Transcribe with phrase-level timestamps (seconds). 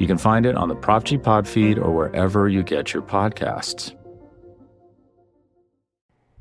[0.00, 3.02] You can find it on the Prop G Pod feed or wherever you get your
[3.02, 3.94] podcasts.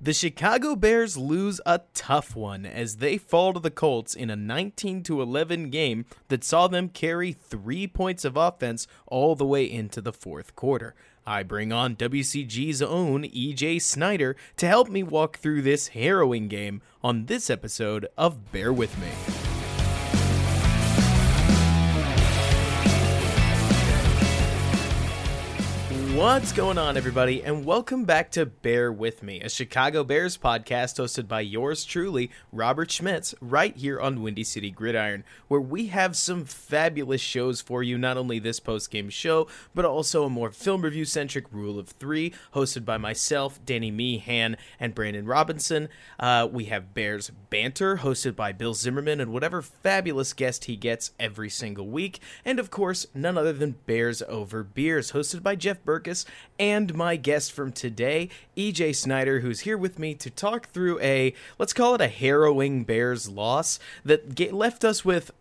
[0.01, 4.35] The Chicago Bears lose a tough one as they fall to the Colts in a
[4.37, 9.99] 19 11 game that saw them carry 3 points of offense all the way into
[9.99, 10.95] the fourth quarter.
[11.27, 16.81] I bring on WCG's own EJ Snyder to help me walk through this harrowing game
[17.03, 19.48] on this episode of Bear With Me.
[26.19, 30.99] What's going on, everybody, and welcome back to Bear With Me, a Chicago Bears podcast
[30.99, 36.17] hosted by yours truly, Robert Schmitz, right here on Windy City Gridiron, where we have
[36.17, 37.97] some fabulous shows for you.
[37.97, 41.87] Not only this post game show, but also a more film review centric Rule of
[41.87, 45.87] Three, hosted by myself, Danny Meehan, and Brandon Robinson.
[46.19, 51.11] Uh, we have Bears Banter, hosted by Bill Zimmerman, and whatever fabulous guest he gets
[51.17, 52.19] every single week.
[52.43, 56.25] And of course, none other than Bears Over Beers, hosted by Jeff Berckes
[56.57, 61.33] and my guest from today, EJ Snyder, who's here with me to talk through a,
[61.57, 65.31] let's call it a harrowing Bears loss that left us with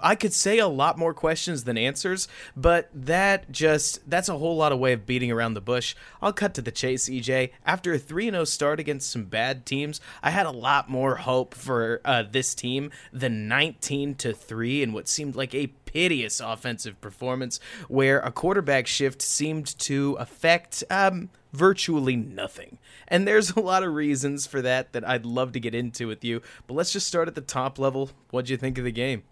[0.00, 4.56] I could say a lot more questions than answers, but that just that's a whole
[4.56, 5.94] lot of way of beating around the bush.
[6.22, 7.50] I'll cut to the chase, EJ.
[7.66, 12.00] After a 3-0 start against some bad teams, I had a lot more hope for
[12.04, 17.60] uh, this team than 19 to 3 in what seemed like a piteous offensive performance
[17.88, 22.78] where a quarterback shift seemed to affect um, virtually nothing.
[23.06, 26.24] And there's a lot of reasons for that that I'd love to get into with
[26.24, 26.40] you.
[26.66, 28.10] But let's just start at the top level.
[28.30, 29.24] What'd you think of the game?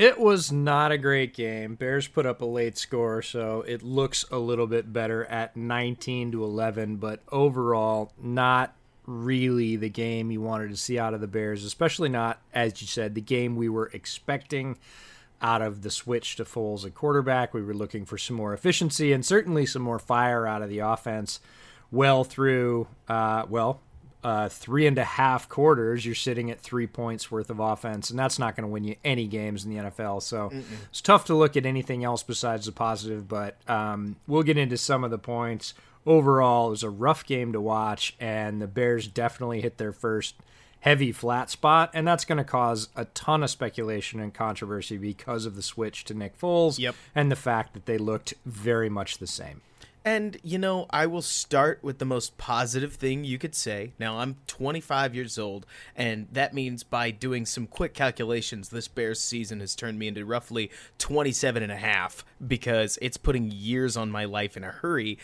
[0.00, 1.74] It was not a great game.
[1.74, 6.32] Bears put up a late score, so it looks a little bit better at 19
[6.32, 8.74] to 11, but overall, not
[9.04, 12.86] really the game you wanted to see out of the Bears, especially not, as you
[12.86, 14.78] said, the game we were expecting
[15.42, 17.52] out of the switch to Foles at quarterback.
[17.52, 20.78] We were looking for some more efficiency and certainly some more fire out of the
[20.78, 21.40] offense.
[21.90, 23.82] Well through, uh, well,
[24.22, 28.18] uh, three and a half quarters, you're sitting at three points worth of offense, and
[28.18, 30.22] that's not going to win you any games in the NFL.
[30.22, 30.64] So Mm-mm.
[30.88, 34.76] it's tough to look at anything else besides the positive, but um, we'll get into
[34.76, 35.74] some of the points.
[36.06, 40.34] Overall, it was a rough game to watch, and the Bears definitely hit their first–
[40.80, 45.46] heavy flat spot, and that's going to cause a ton of speculation and controversy because
[45.46, 46.94] of the switch to Nick Foles yep.
[47.14, 49.60] and the fact that they looked very much the same.
[50.02, 53.92] And, you know, I will start with the most positive thing you could say.
[53.98, 59.20] Now, I'm 25 years old, and that means by doing some quick calculations, this Bears
[59.20, 64.10] season has turned me into roughly 27 and a half because it's putting years on
[64.10, 65.18] my life in a hurry.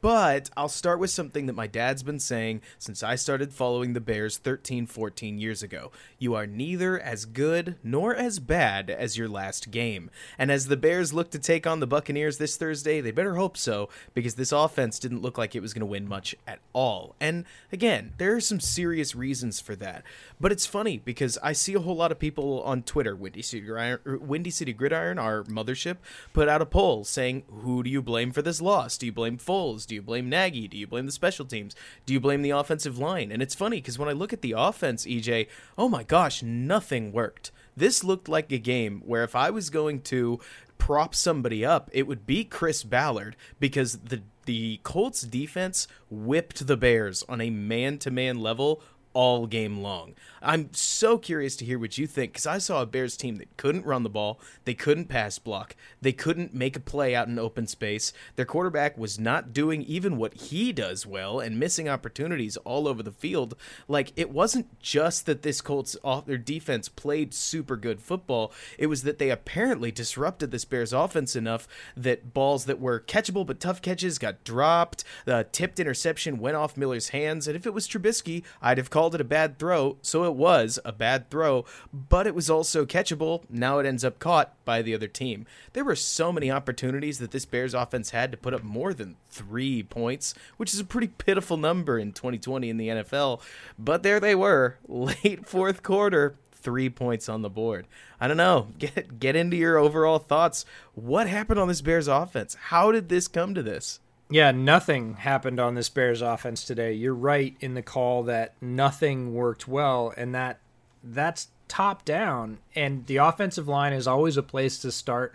[0.00, 4.00] But I'll start with something that my dad's been saying since I started following the
[4.00, 5.90] Bears 13, 14 years ago.
[6.20, 10.08] You are neither as good nor as bad as your last game.
[10.38, 13.56] And as the Bears look to take on the Buccaneers this Thursday, they better hope
[13.56, 13.88] so
[14.20, 17.16] because this offense didn't look like it was going to win much at all.
[17.18, 20.02] And again, there are some serious reasons for that.
[20.38, 23.62] But it's funny because I see a whole lot of people on Twitter, Windy City
[23.62, 25.96] Gridiron, er, Windy City Gridiron our mothership,
[26.34, 28.98] put out a poll saying, "Who do you blame for this loss?
[28.98, 29.86] Do you blame Foles?
[29.86, 30.68] Do you blame Nagy?
[30.68, 31.74] Do you blame the special teams?
[32.04, 34.54] Do you blame the offensive line?" And it's funny because when I look at the
[34.54, 35.46] offense, EJ,
[35.78, 37.52] oh my gosh, nothing worked.
[37.74, 40.40] This looked like a game where if I was going to
[40.80, 46.76] prop somebody up, it would be Chris Ballard because the the Colts defense whipped the
[46.76, 50.14] Bears on a man-to-man level all game long.
[50.42, 53.56] I'm so curious to hear what you think because I saw a Bears team that
[53.56, 57.38] couldn't run the ball, they couldn't pass block, they couldn't make a play out in
[57.38, 58.12] open space.
[58.36, 63.02] Their quarterback was not doing even what he does well and missing opportunities all over
[63.02, 63.54] the field.
[63.86, 65.96] Like it wasn't just that this Colts
[66.26, 71.36] their defense played super good football, it was that they apparently disrupted this Bears offense
[71.36, 75.04] enough that balls that were catchable but tough catches got dropped.
[75.26, 78.99] The tipped interception went off Miller's hands, and if it was Trubisky, I'd have called
[79.08, 79.96] it a bad throw.
[80.02, 83.42] So it was a bad throw, but it was also catchable.
[83.48, 85.46] Now it ends up caught by the other team.
[85.72, 89.16] There were so many opportunities that this Bears offense had to put up more than
[89.28, 93.40] three points, which is a pretty pitiful number in 2020 in the NFL.
[93.78, 97.86] But there they were, late fourth quarter, three points on the board.
[98.20, 98.68] I don't know.
[98.78, 100.64] Get get into your overall thoughts.
[100.94, 102.54] What happened on this Bears offense?
[102.54, 104.00] How did this come to this?
[104.30, 106.92] Yeah, nothing happened on this Bears offense today.
[106.92, 110.60] You're right in the call that nothing worked well, and that
[111.02, 112.58] that's top down.
[112.74, 115.34] And the offensive line is always a place to start.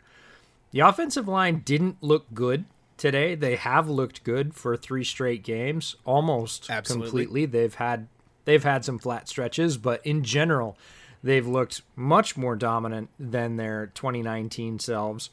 [0.71, 2.65] The offensive line didn't look good
[2.97, 3.35] today.
[3.35, 7.07] They have looked good for three straight games, almost Absolutely.
[7.07, 7.45] completely.
[7.45, 8.07] They've had
[8.45, 10.77] they've had some flat stretches, but in general,
[11.23, 15.29] they've looked much more dominant than their 2019 selves.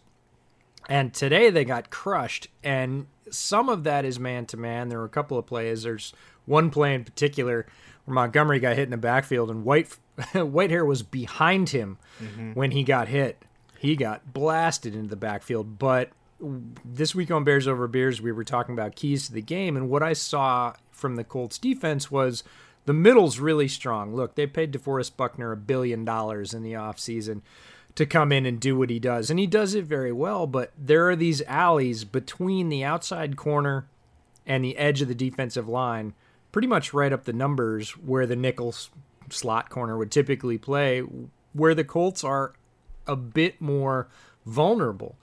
[0.88, 4.88] And today they got crushed, and some of that is man to man.
[4.88, 5.82] There were a couple of plays.
[5.82, 6.12] There's
[6.44, 7.66] one play in particular
[8.04, 12.52] where Montgomery got hit in the backfield, and White Whitehair was behind him mm-hmm.
[12.52, 13.42] when he got hit.
[13.78, 15.78] He got blasted into the backfield.
[15.78, 16.10] But
[16.84, 19.88] this week on Bears Over Beers, we were talking about keys to the game, and
[19.88, 22.44] what I saw from the Colts defense was
[22.84, 24.14] the middle's really strong.
[24.14, 27.42] Look, they paid DeForest Buckner a billion dollars in the offseason
[27.94, 29.30] to come in and do what he does.
[29.30, 33.86] And he does it very well, but there are these alleys between the outside corner
[34.46, 36.14] and the edge of the defensive line,
[36.50, 38.74] pretty much right up the numbers where the nickel
[39.30, 41.00] slot corner would typically play,
[41.52, 42.54] where the Colts are
[43.06, 44.08] a bit more
[44.46, 45.16] vulnerable.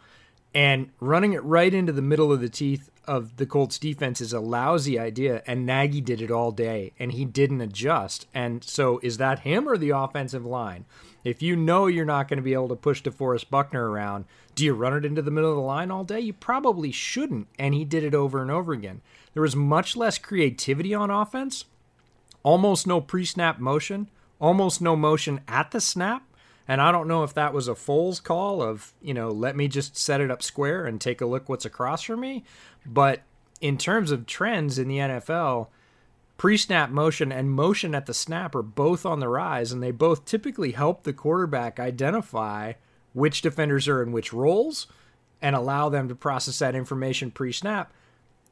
[0.53, 4.33] And running it right into the middle of the teeth of the Colts defense is
[4.33, 8.27] a lousy idea, and Nagy did it all day, and he didn't adjust.
[8.33, 10.85] And so, is that him or the offensive line?
[11.23, 14.25] If you know you're not going to be able to push DeForest Buckner around,
[14.55, 16.19] do you run it into the middle of the line all day?
[16.19, 19.01] You probably shouldn't, and he did it over and over again.
[19.33, 21.65] There was much less creativity on offense,
[22.43, 26.23] almost no pre snap motion, almost no motion at the snap.
[26.67, 29.67] And I don't know if that was a Foles call of, you know, let me
[29.67, 32.43] just set it up square and take a look what's across from me.
[32.85, 33.23] But
[33.59, 35.67] in terms of trends in the NFL,
[36.39, 39.91] pre snap motion and motion at the snap are both on the rise, and they
[39.91, 42.73] both typically help the quarterback identify
[43.13, 44.87] which defenders are in which roles
[45.41, 47.93] and allow them to process that information pre snap.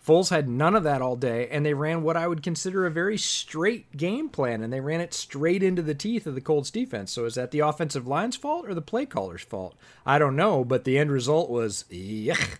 [0.06, 2.92] Foles had none of that all day, and they ran what I would consider a
[2.92, 6.72] very straight game plan, and they ran it straight into the teeth of the Colts
[6.72, 7.12] defense.
[7.12, 9.76] So is that the offensive line's fault or the play caller's fault?
[10.06, 12.60] I don't know, but the end result was yuck.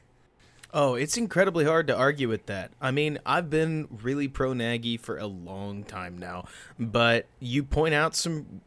[0.74, 2.72] Oh, it's incredibly hard to argue with that.
[2.82, 6.46] I mean, I've been really pro Nagy for a long time now,
[6.78, 8.62] but you point out some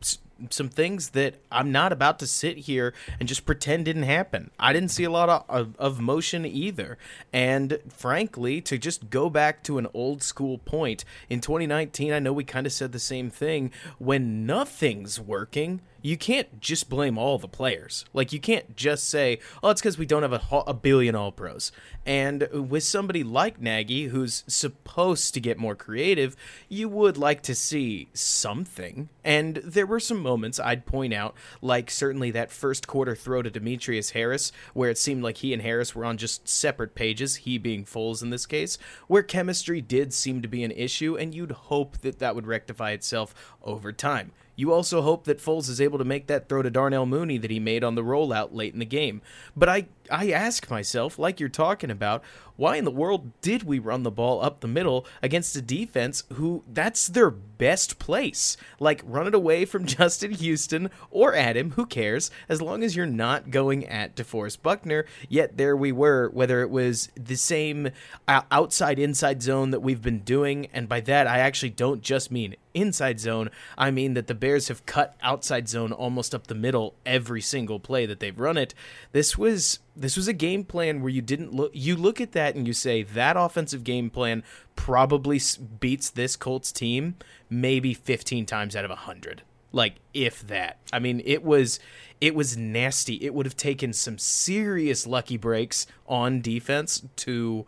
[0.49, 4.50] some things that I'm not about to sit here and just pretend didn't happen.
[4.58, 6.97] I didn't see a lot of, of, of, motion either.
[7.31, 12.32] And frankly, to just go back to an old school point, in 2019, I know
[12.32, 13.70] we kind of said the same thing.
[13.99, 18.05] When nothing's working, you can't just blame all the players.
[18.12, 21.32] Like, you can't just say, oh, it's because we don't have a, a billion all
[21.32, 21.73] pros.
[22.06, 26.37] And with somebody like Nagy, who's supposed to get more creative,
[26.69, 29.08] you would like to see something.
[29.23, 33.50] And there were some moments I'd point out, like certainly that first quarter throw to
[33.50, 37.58] Demetrius Harris, where it seemed like he and Harris were on just separate pages, he
[37.58, 41.53] being Foles in this case, where chemistry did seem to be an issue, and you'd
[41.53, 44.32] hope that that would rectify itself over time.
[44.61, 47.51] You also hope that Foles is able to make that throw to Darnell Mooney that
[47.51, 49.23] he made on the rollout late in the game.
[49.57, 52.23] But I, I ask myself, like you're talking about,
[52.61, 56.25] why in the world did we run the ball up the middle against a defense
[56.35, 58.59] who that's their best place?
[58.79, 63.07] Like, run it away from Justin Houston or Adam, who cares, as long as you're
[63.07, 65.07] not going at DeForest Buckner.
[65.27, 67.93] Yet there we were, whether it was the same
[68.29, 72.56] outside inside zone that we've been doing, and by that I actually don't just mean
[72.75, 76.94] inside zone, I mean that the Bears have cut outside zone almost up the middle
[77.06, 78.75] every single play that they've run it.
[79.13, 82.55] This was this was a game plan where you didn't look you look at that
[82.55, 84.43] and you say that offensive game plan
[84.77, 85.41] probably
[85.81, 87.17] beats this Colts team
[87.49, 89.43] maybe 15 times out of 100
[89.73, 90.79] like if that.
[90.93, 91.81] I mean it was
[92.20, 97.65] it was nasty it would have taken some serious lucky breaks on defense to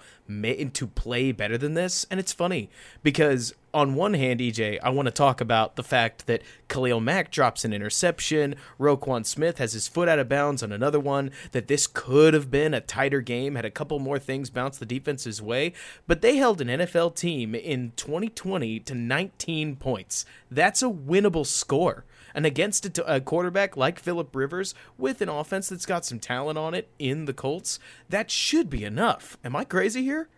[0.72, 2.70] to play better than this and it's funny
[3.02, 7.30] because on one hand, EJ, I want to talk about the fact that Khalil Mack
[7.30, 11.68] drops an interception, Roquan Smith has his foot out of bounds on another one, that
[11.68, 15.40] this could have been a tighter game, had a couple more things bounce the defense's
[15.40, 15.72] way,
[16.06, 20.26] but they held an NFL team in 2020 to 19 points.
[20.50, 22.04] That's a winnable score.
[22.34, 26.74] And against a quarterback like Philip Rivers with an offense that's got some talent on
[26.74, 29.36] it in the Colts, that should be enough.
[29.44, 30.28] Am I crazy here?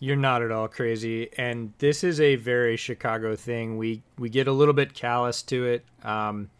[0.00, 3.76] You're not at all crazy, and this is a very Chicago thing.
[3.76, 5.84] We we get a little bit callous to it.
[6.04, 6.50] Um,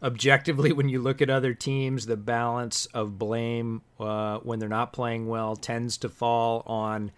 [0.00, 4.92] objectively, when you look at other teams, the balance of blame uh, when they're not
[4.92, 7.10] playing well tends to fall on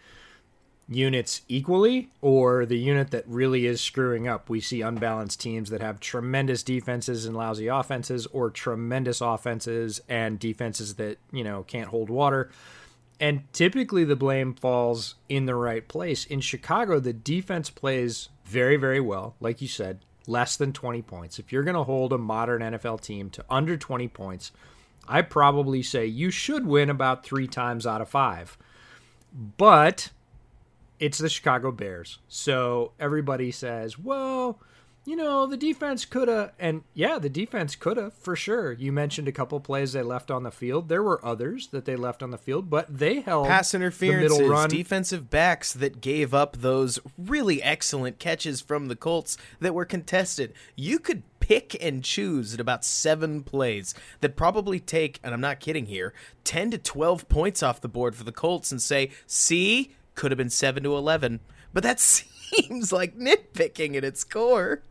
[0.89, 4.49] units equally, or the unit that really is screwing up.
[4.49, 10.39] We see unbalanced teams that have tremendous defenses and lousy offenses, or tremendous offenses and
[10.39, 12.51] defenses that you know can't hold water
[13.21, 16.25] And typically the blame falls in the right place.
[16.25, 19.35] In Chicago, the defense plays very, very well.
[19.41, 21.39] Like you said, less than 20 points.
[21.39, 24.53] If you're going to hold a modern NFL team to under 20 points,
[25.09, 28.57] I probably say you should win about three times out of five.
[29.57, 30.11] But
[31.01, 32.19] it's the Chicago Bears.
[32.29, 34.61] So everybody says, well,
[35.09, 38.73] you know, the defense could have, and yeah, the defense could have for sure.
[38.73, 40.91] You mentioned a couple plays they left on the field.
[40.91, 44.43] There were others that they left on the field, but they held pass interferences, the
[44.43, 44.69] middle run.
[44.69, 50.53] defensive backs that gave up those really excellent catches from the Colts that were contested.
[50.77, 55.61] You could pick and choose at about seven plays that probably take, and I'm not
[55.61, 56.13] kidding here,
[56.45, 60.39] 10 to 12 points off the board for the Colts and say, see, could have
[60.39, 61.41] been 7 to 11.
[61.73, 64.83] But that seems like nitpicking at its core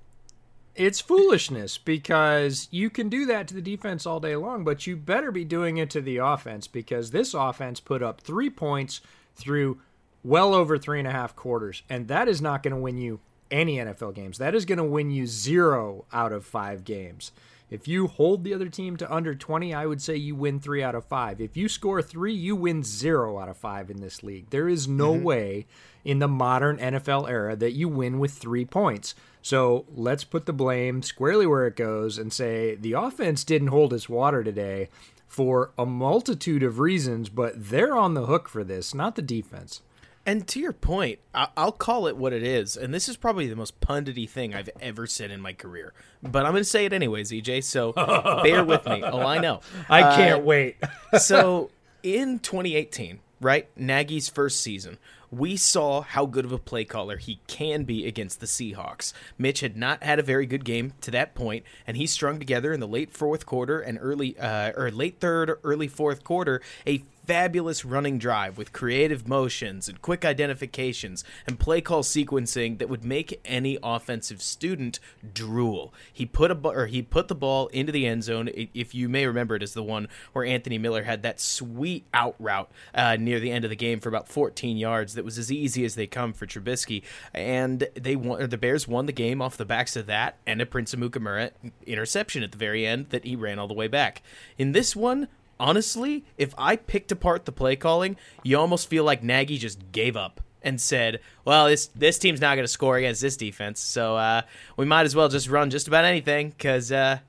[0.78, 4.96] it's foolishness because you can do that to the defense all day long, but you
[4.96, 9.02] better be doing it to the offense because this offense put up three points
[9.36, 9.80] through
[10.24, 13.20] well over three and a half quarters, and that is not going to win you
[13.50, 14.38] any NFL games.
[14.38, 17.32] That is going to win you zero out of five games.
[17.70, 20.82] If you hold the other team to under 20, I would say you win three
[20.82, 21.42] out of five.
[21.42, 24.50] If you score three, you win zero out of five in this league.
[24.52, 25.24] There is no mm-hmm.
[25.24, 25.66] way
[26.06, 29.16] in the modern NFL era that you win with three points.
[29.42, 33.94] So let's put the blame squarely where it goes and say the offense didn't hold
[33.94, 34.88] its water today
[35.26, 39.82] for a multitude of reasons, but they're on the hook for this, not the defense.
[40.28, 42.76] And to your point, I'll call it what it is.
[42.76, 45.94] And this is probably the most pundity thing I've ever said in my career.
[46.22, 47.64] But I'm going to say it anyways, EJ.
[47.64, 47.94] So
[48.44, 49.02] bear with me.
[49.04, 49.62] Oh, I know.
[49.90, 50.76] I can't uh, wait.
[51.18, 51.72] so
[52.04, 53.70] in 2018, right?
[53.78, 54.98] Nagy's first season,
[55.32, 59.14] we saw how good of a play caller he can be against the Seahawks.
[59.38, 62.74] Mitch had not had a very good game to that point, and he strung together
[62.74, 67.04] in the late fourth quarter and early uh, or late third, early fourth quarter a
[67.28, 73.04] fabulous running drive with creative motions and quick identifications and play call sequencing that would
[73.04, 74.98] make any offensive student
[75.34, 75.94] drool.
[76.12, 78.50] He put a or he put the ball into the end zone.
[78.74, 82.36] If you may remember, it is the one where Anthony Miller had that sweet out
[82.40, 85.16] route uh, near the end of the game for about 14 yards.
[85.16, 87.04] That was as easy as they come for Trubisky,
[87.34, 88.48] and they won.
[88.48, 91.52] The Bears won the game off the backs of that and a Prince Amukamara
[91.86, 94.22] interception at the very end that he ran all the way back.
[94.58, 95.28] In this one,
[95.60, 100.16] honestly, if I picked apart the play calling, you almost feel like Nagy just gave
[100.16, 104.18] up and said, "Well, this this team's not going to score against this defense, so
[104.18, 104.42] uh,
[104.76, 107.20] we might as well just run just about anything because." Uh,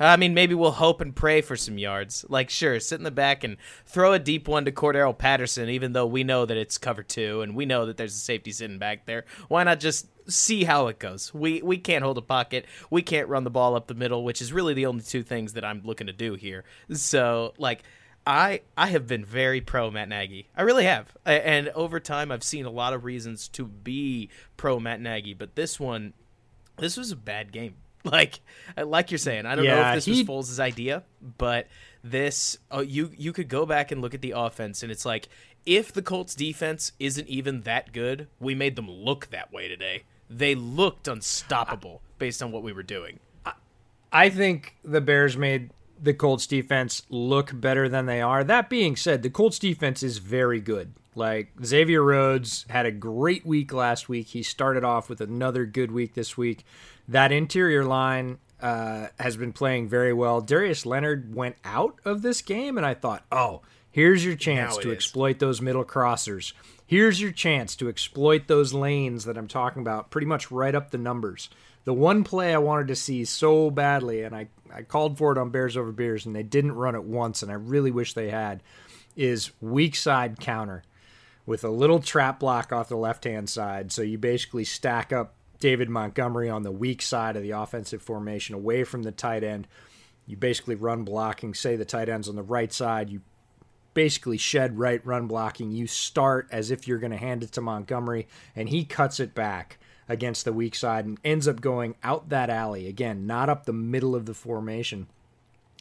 [0.00, 2.24] I mean, maybe we'll hope and pray for some yards.
[2.28, 5.92] Like, sure, sit in the back and throw a deep one to Cordarrelle Patterson, even
[5.92, 8.78] though we know that it's cover two and we know that there's a safety sitting
[8.78, 9.24] back there.
[9.46, 11.32] Why not just see how it goes.
[11.34, 12.66] We we can't hold a pocket.
[12.90, 15.54] We can't run the ball up the middle, which is really the only two things
[15.54, 16.64] that I'm looking to do here.
[16.92, 17.82] So like
[18.26, 20.48] I I have been very pro Matt Nagy.
[20.56, 21.16] I really have.
[21.24, 25.54] And over time I've seen a lot of reasons to be pro Matt Nagy, but
[25.54, 26.12] this one
[26.78, 27.76] this was a bad game.
[28.04, 28.40] Like
[28.76, 30.24] like you're saying, I don't yeah, know if this he...
[30.24, 31.04] was Foles' idea,
[31.38, 31.68] but
[32.02, 35.28] this uh, you you could go back and look at the offense and it's like
[35.64, 40.02] if the Colts defense isn't even that good, we made them look that way today
[40.28, 43.20] they looked unstoppable based on what we were doing.
[44.12, 48.44] I think the Bears made the Colts defense look better than they are.
[48.44, 50.92] That being said, the Colts defense is very good.
[51.14, 54.28] Like Xavier Rhodes had a great week last week.
[54.28, 56.64] He started off with another good week this week.
[57.06, 60.40] That interior line uh, has been playing very well.
[60.40, 64.90] Darius Leonard went out of this game, and I thought, oh, here's your chance to
[64.90, 64.94] is.
[64.94, 66.52] exploit those middle crossers.
[66.92, 70.90] Here's your chance to exploit those lanes that I'm talking about, pretty much right up
[70.90, 71.48] the numbers.
[71.84, 75.38] The one play I wanted to see so badly, and I, I called for it
[75.38, 78.28] on Bears over Beers, and they didn't run it once, and I really wish they
[78.28, 78.62] had,
[79.16, 80.82] is weak side counter
[81.46, 83.90] with a little trap block off the left hand side.
[83.90, 88.54] So you basically stack up David Montgomery on the weak side of the offensive formation
[88.54, 89.66] away from the tight end.
[90.26, 93.22] You basically run blocking, say the tight end's on the right side, you
[93.94, 95.70] basically shed right run blocking.
[95.70, 99.34] You start as if you're going to hand it to Montgomery, and he cuts it
[99.34, 102.86] back against the weak side and ends up going out that alley.
[102.86, 105.06] Again, not up the middle of the formation.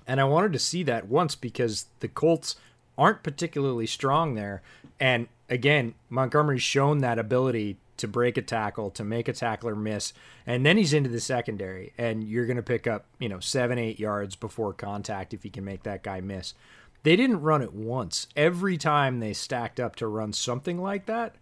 [0.08, 2.56] And I wanted to see that once because the Colts
[2.98, 4.62] aren't particularly strong there.
[5.00, 10.12] And again, Montgomery's shown that ability to break a tackle, to make a tackler miss,
[10.48, 13.78] and then he's into the secondary, and you're going to pick up, you know, seven,
[13.78, 16.56] eight yards before contact if you can make that guy miss.
[17.04, 18.28] They didn't run it once.
[18.36, 21.36] Every time they stacked up to run something like that.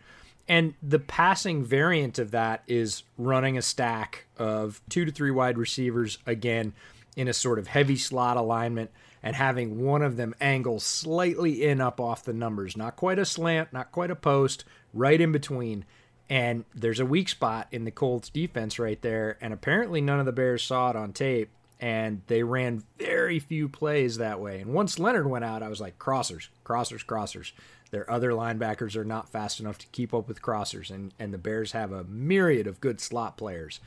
[0.48, 5.58] And the passing variant of that is running a stack of two to three wide
[5.58, 6.74] receivers again
[7.16, 8.90] in a sort of heavy slot alignment
[9.22, 12.76] and having one of them angle slightly in up off the numbers.
[12.76, 14.64] Not quite a slant, not quite a post,
[14.94, 15.86] right in between.
[16.30, 19.38] And there's a weak spot in the Colts defense right there.
[19.42, 21.50] And apparently none of the Bears saw it on tape.
[21.80, 24.60] And they ran very few plays that way.
[24.60, 27.54] And once Leonard went out, I was like, crossers, crossers, crossers.
[27.92, 30.92] Their other linebackers are not fast enough to keep up with crossers.
[30.92, 33.80] And, and the Bears have a myriad of good slot players.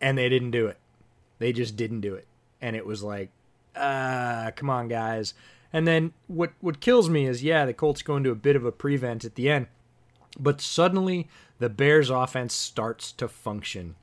[0.00, 0.78] And they didn't do it.
[1.38, 2.26] They just didn't do it.
[2.60, 3.30] And it was like,
[3.76, 5.34] uh, come on, guys.
[5.72, 8.64] And then what what kills me is yeah, the Colts go into a bit of
[8.64, 9.66] a prevent at the end,
[10.38, 11.28] but suddenly
[11.58, 13.96] the Bears offense starts to function.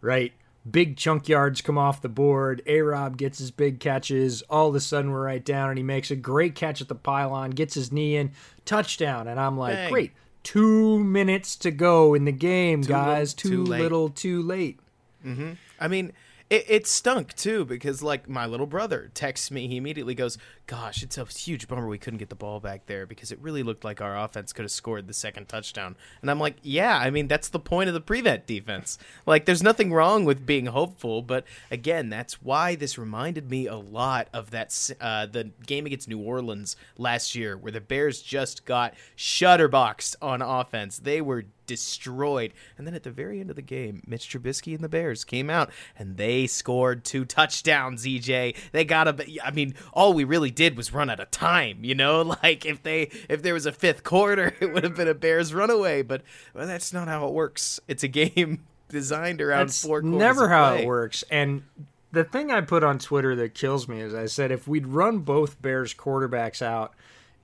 [0.00, 0.32] Right?
[0.70, 2.62] Big chunk yards come off the board.
[2.66, 4.42] A Rob gets his big catches.
[4.42, 6.94] All of a sudden, we're right down, and he makes a great catch at the
[6.94, 8.32] pylon, gets his knee in,
[8.64, 9.28] touchdown.
[9.28, 9.92] And I'm like, Bang.
[9.92, 10.12] great.
[10.42, 13.34] Two minutes to go in the game, too guys.
[13.36, 14.80] Little, too, too little, too late.
[15.24, 15.52] Mm-hmm.
[15.80, 16.12] I mean,
[16.50, 19.68] it, it stunk too because like my little brother texts me.
[19.68, 23.06] He immediately goes, "Gosh, it's a huge bummer we couldn't get the ball back there
[23.06, 26.38] because it really looked like our offense could have scored the second touchdown." And I'm
[26.38, 28.98] like, "Yeah, I mean that's the point of the prevent defense.
[29.26, 33.76] Like, there's nothing wrong with being hopeful, but again, that's why this reminded me a
[33.76, 34.68] lot of that
[35.00, 40.42] uh, the game against New Orleans last year where the Bears just got shutterboxed on
[40.42, 40.98] offense.
[40.98, 42.52] They were destroyed.
[42.76, 45.48] And then at the very end of the game, Mitch Trubisky and the Bears came
[45.48, 48.04] out and they scored two touchdowns.
[48.04, 49.44] EJ, they got a.
[49.44, 51.84] I mean, all we really did was run out of time.
[51.84, 55.08] You know, like if they if there was a fifth quarter, it would have been
[55.08, 56.02] a Bears runaway.
[56.02, 56.22] But
[56.52, 57.80] well, that's not how it works.
[57.86, 60.02] It's a game designed around that's four.
[60.02, 61.22] Never how it works.
[61.30, 61.62] And
[62.10, 65.20] the thing I put on Twitter that kills me is I said if we'd run
[65.20, 66.92] both Bears quarterbacks out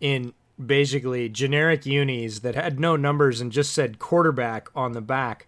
[0.00, 0.32] in
[0.64, 5.46] basically generic unis that had no numbers and just said quarterback on the back,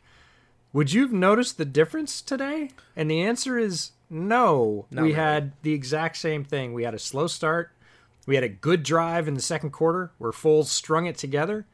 [0.73, 2.71] would you have noticed the difference today?
[2.95, 4.87] And the answer is no.
[4.91, 5.21] Not we really.
[5.21, 6.73] had the exact same thing.
[6.73, 7.71] We had a slow start.
[8.27, 11.67] We had a good drive in the second quarter where Foles strung it together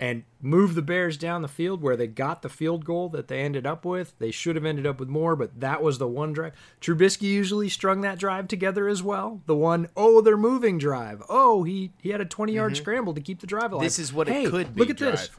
[0.00, 3.40] and moved the Bears down the field where they got the field goal that they
[3.40, 4.12] ended up with.
[4.18, 6.52] They should have ended up with more, but that was the one drive.
[6.80, 9.40] Trubisky usually strung that drive together as well.
[9.46, 11.22] The one, oh, they're moving drive.
[11.28, 12.82] Oh, he he had a 20 yard mm-hmm.
[12.82, 13.84] scramble to keep the drive alive.
[13.84, 14.80] This is what hey, it could be.
[14.80, 15.12] Look at drive.
[15.12, 15.30] this.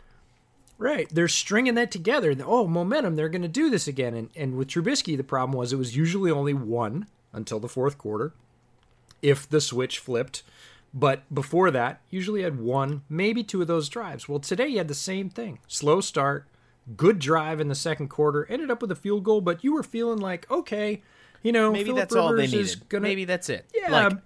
[0.77, 2.35] Right, they're stringing that together.
[2.45, 3.15] Oh, momentum!
[3.15, 4.13] They're going to do this again.
[4.13, 7.97] And and with Trubisky, the problem was it was usually only one until the fourth
[7.97, 8.33] quarter,
[9.21, 10.43] if the switch flipped
[10.95, 14.29] but before that, usually had one, maybe two of those drives.
[14.29, 15.59] Well, today you had the same thing.
[15.67, 16.47] Slow start,
[16.95, 19.83] good drive in the second quarter, ended up with a field goal, but you were
[19.83, 21.01] feeling like, okay,
[21.43, 22.87] you know, maybe Philip that's Rivers all they needed.
[22.87, 23.65] Gonna, maybe that's it.
[23.75, 23.91] Yeah.
[23.91, 24.17] Like,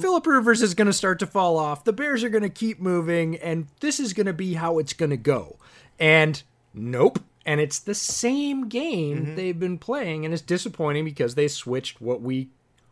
[0.00, 1.84] Philip Rivers is going to start to fall off.
[1.84, 4.92] The Bears are going to keep moving, and this is going to be how it's
[4.92, 5.56] going to go.
[5.98, 7.20] And nope.
[7.46, 9.34] And it's the same game mm-hmm.
[9.36, 12.48] they've been playing, and it's disappointing because they switched what we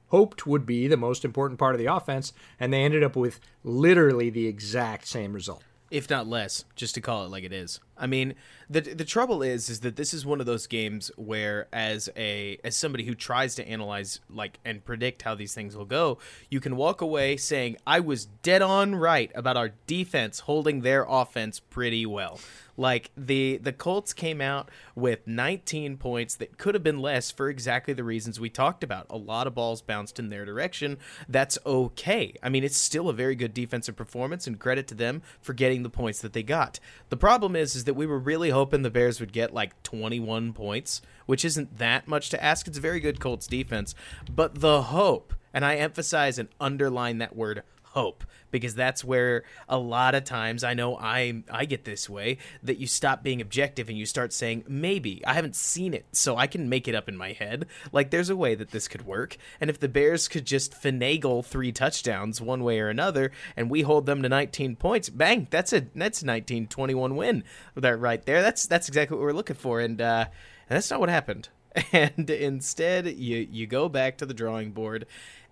[0.09, 3.41] hoped would be the most important part of the offense, and they ended up with
[3.65, 5.63] literally the exact same result.
[5.91, 7.81] If not less, just to call it like it is.
[8.03, 8.35] I mean,
[8.69, 12.59] the the trouble is is that this is one of those games where as a
[12.65, 16.19] as somebody who tries to analyze like and predict how these things will go,
[16.51, 21.07] you can walk away saying I was dead on right about our defense holding their
[21.09, 22.41] offense pretty well.
[22.77, 27.51] Like the the Colts came out with 19 points that could have been less for
[27.51, 29.07] exactly the reasons we talked about.
[29.11, 30.97] A lot of balls bounced in their direction.
[31.29, 32.35] That's okay.
[32.43, 35.83] I mean, it's still a very good defensive performance and credit to them for getting
[35.83, 36.81] the points that they got.
[37.11, 40.53] The problem is is that we were really hoping the Bears would get like 21
[40.53, 42.67] points, which isn't that much to ask.
[42.67, 43.95] It's a very good Colts defense,
[44.35, 49.79] but the hope, and I emphasize and underline that word hope because that's where a
[49.79, 53.89] lot of times I know I I get this way that you stop being objective
[53.89, 57.09] and you start saying maybe I haven't seen it so I can make it up
[57.09, 57.67] in my head.
[57.93, 61.45] Like there's a way that this could work and if the Bears could just finagle
[61.45, 65.73] three touchdowns one way or another and we hold them to 19 points bang that's
[65.73, 68.43] a that's a 19-21 win that right there.
[68.43, 70.27] That's that's exactly what we're looking for and uh
[70.69, 71.49] and that's not what happened.
[71.93, 75.07] And instead you you go back to the drawing board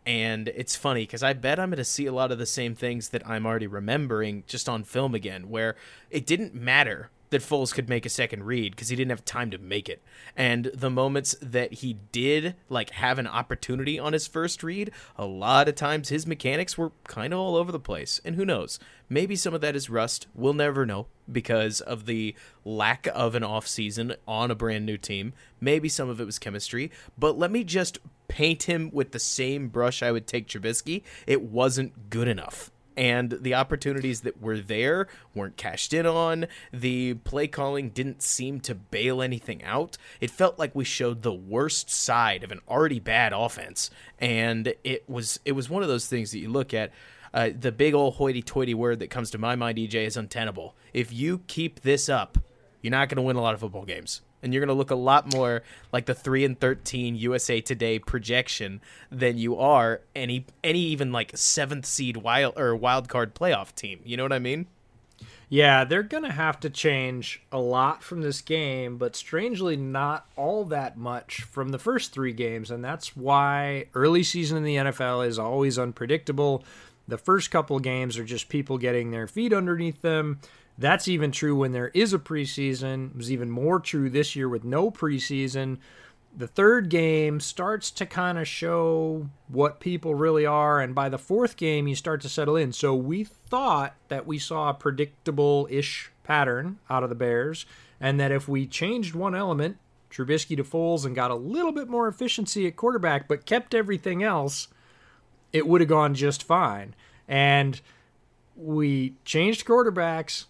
[0.06, 2.74] and it's funny because I bet I'm going to see a lot of the same
[2.74, 5.76] things that I'm already remembering just on film again, where
[6.10, 9.50] it didn't matter that Foles could make a second read because he didn't have time
[9.50, 10.02] to make it.
[10.36, 15.24] And the moments that he did like have an opportunity on his first read, a
[15.24, 18.20] lot of times his mechanics were kind of all over the place.
[18.24, 18.78] And who knows?
[19.08, 20.26] Maybe some of that is rust.
[20.34, 24.98] We'll never know because of the lack of an off season on a brand new
[24.98, 25.32] team.
[25.60, 29.68] Maybe some of it was chemistry, but let me just paint him with the same
[29.68, 31.02] brush I would take Trubisky.
[31.26, 36.46] It wasn't good enough and the opportunities that were there weren't cashed in on.
[36.72, 39.96] The play calling didn't seem to bail anything out.
[40.20, 45.08] It felt like we showed the worst side of an already bad offense, and it
[45.08, 46.92] was it was one of those things that you look at.
[47.32, 50.74] Uh, the big old hoity-toity word that comes to my mind, EJ, is untenable.
[50.92, 52.38] If you keep this up,
[52.82, 54.90] you're not going to win a lot of football games and you're going to look
[54.90, 60.46] a lot more like the 3 and 13 USA Today projection than you are any
[60.62, 64.00] any even like 7th seed wild or wild card playoff team.
[64.04, 64.66] You know what I mean?
[65.52, 70.26] Yeah, they're going to have to change a lot from this game, but strangely not
[70.36, 74.76] all that much from the first 3 games, and that's why early season in the
[74.76, 76.62] NFL is always unpredictable.
[77.08, 80.38] The first couple games are just people getting their feet underneath them
[80.80, 83.10] that's even true when there is a preseason.
[83.10, 85.76] It was even more true this year with no preseason.
[86.34, 91.18] The third game starts to kind of show what people really are, and by the
[91.18, 92.72] fourth game, you start to settle in.
[92.72, 97.66] So we thought that we saw a predictable ish pattern out of the Bears,
[98.00, 99.76] and that if we changed one element,
[100.10, 104.22] Trubisky to Foles, and got a little bit more efficiency at quarterback, but kept everything
[104.22, 104.68] else,
[105.52, 106.94] it would have gone just fine.
[107.28, 107.80] And
[108.56, 110.46] we changed quarterbacks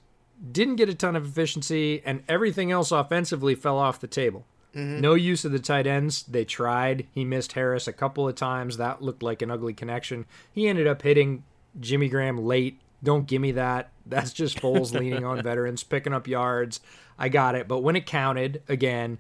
[0.53, 4.47] didn't get a ton of efficiency, and everything else offensively fell off the table.
[4.75, 5.01] Mm-hmm.
[5.01, 6.23] No use of the tight ends.
[6.23, 7.07] They tried.
[7.13, 8.77] He missed Harris a couple of times.
[8.77, 10.27] That looked like an ugly connection.
[10.53, 11.45] He ended up hitting
[11.79, 12.81] Jimmy Graham late.
[13.03, 13.91] Don't give me that.
[14.07, 16.81] That's just Foles leaning on veterans, picking up yards.
[17.19, 17.67] I got it.
[17.67, 19.19] But when it counted, again,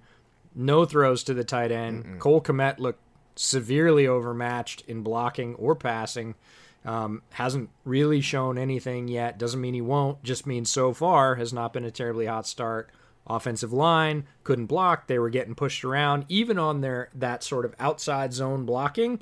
[0.54, 2.04] no throws to the tight end.
[2.04, 2.18] Mm-mm.
[2.18, 3.02] Cole Kmet looked
[3.36, 6.34] severely overmatched in blocking or passing.
[6.84, 9.38] Um, hasn't really shown anything yet.
[9.38, 10.22] Doesn't mean he won't.
[10.22, 12.90] Just means so far has not been a terribly hot start.
[13.26, 15.06] Offensive line couldn't block.
[15.06, 19.20] They were getting pushed around, even on their that sort of outside zone blocking.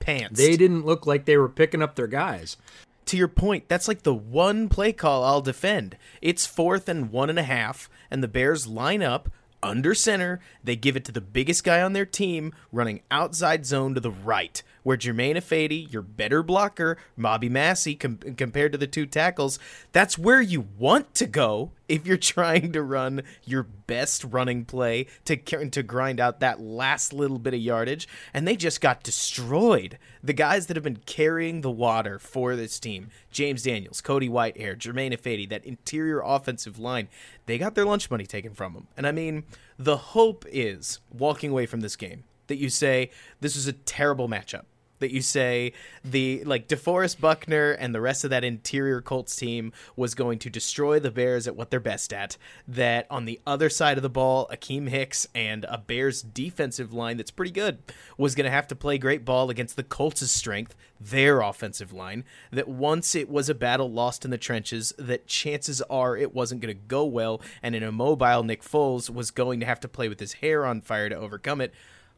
[0.00, 0.38] Pants.
[0.38, 2.56] They didn't look like they were picking up their guys.
[3.06, 5.96] To your point, that's like the one play call I'll defend.
[6.20, 9.30] It's fourth and one and a half, and the Bears line up
[9.62, 10.40] under center.
[10.62, 14.10] They give it to the biggest guy on their team, running outside zone to the
[14.10, 19.58] right, where Germain Ifedi, your better blocker, Bobby Massie, com- compared to the two tackles,
[19.92, 25.06] that's where you want to go if you're trying to run your best running play
[25.26, 28.08] to to grind out that last little bit of yardage.
[28.32, 29.98] And they just got destroyed.
[30.24, 34.78] The guys that have been carrying the water for this team, James Daniels, Cody Whitehair,
[34.78, 37.08] Germain Ifedi, that interior offensive line,
[37.44, 38.86] they got their lunch money taken from them.
[38.96, 39.44] And I mean,
[39.78, 43.10] the hope is walking away from this game that you say
[43.42, 44.64] this was a terrible matchup
[44.98, 45.72] that you say
[46.04, 50.50] the like DeForest Buckner and the rest of that interior Colts team was going to
[50.50, 52.36] destroy the Bears at what they're best at.
[52.66, 57.16] That on the other side of the ball, Akiem Hicks and a Bears defensive line
[57.16, 57.78] that's pretty good
[58.16, 62.24] was going to have to play great ball against the Colts' strength, their offensive line.
[62.50, 66.60] That once it was a battle lost in the trenches, that chances are it wasn't
[66.60, 70.08] going to go well, and an immobile Nick Foles was going to have to play
[70.08, 71.74] with his hair on fire to overcome it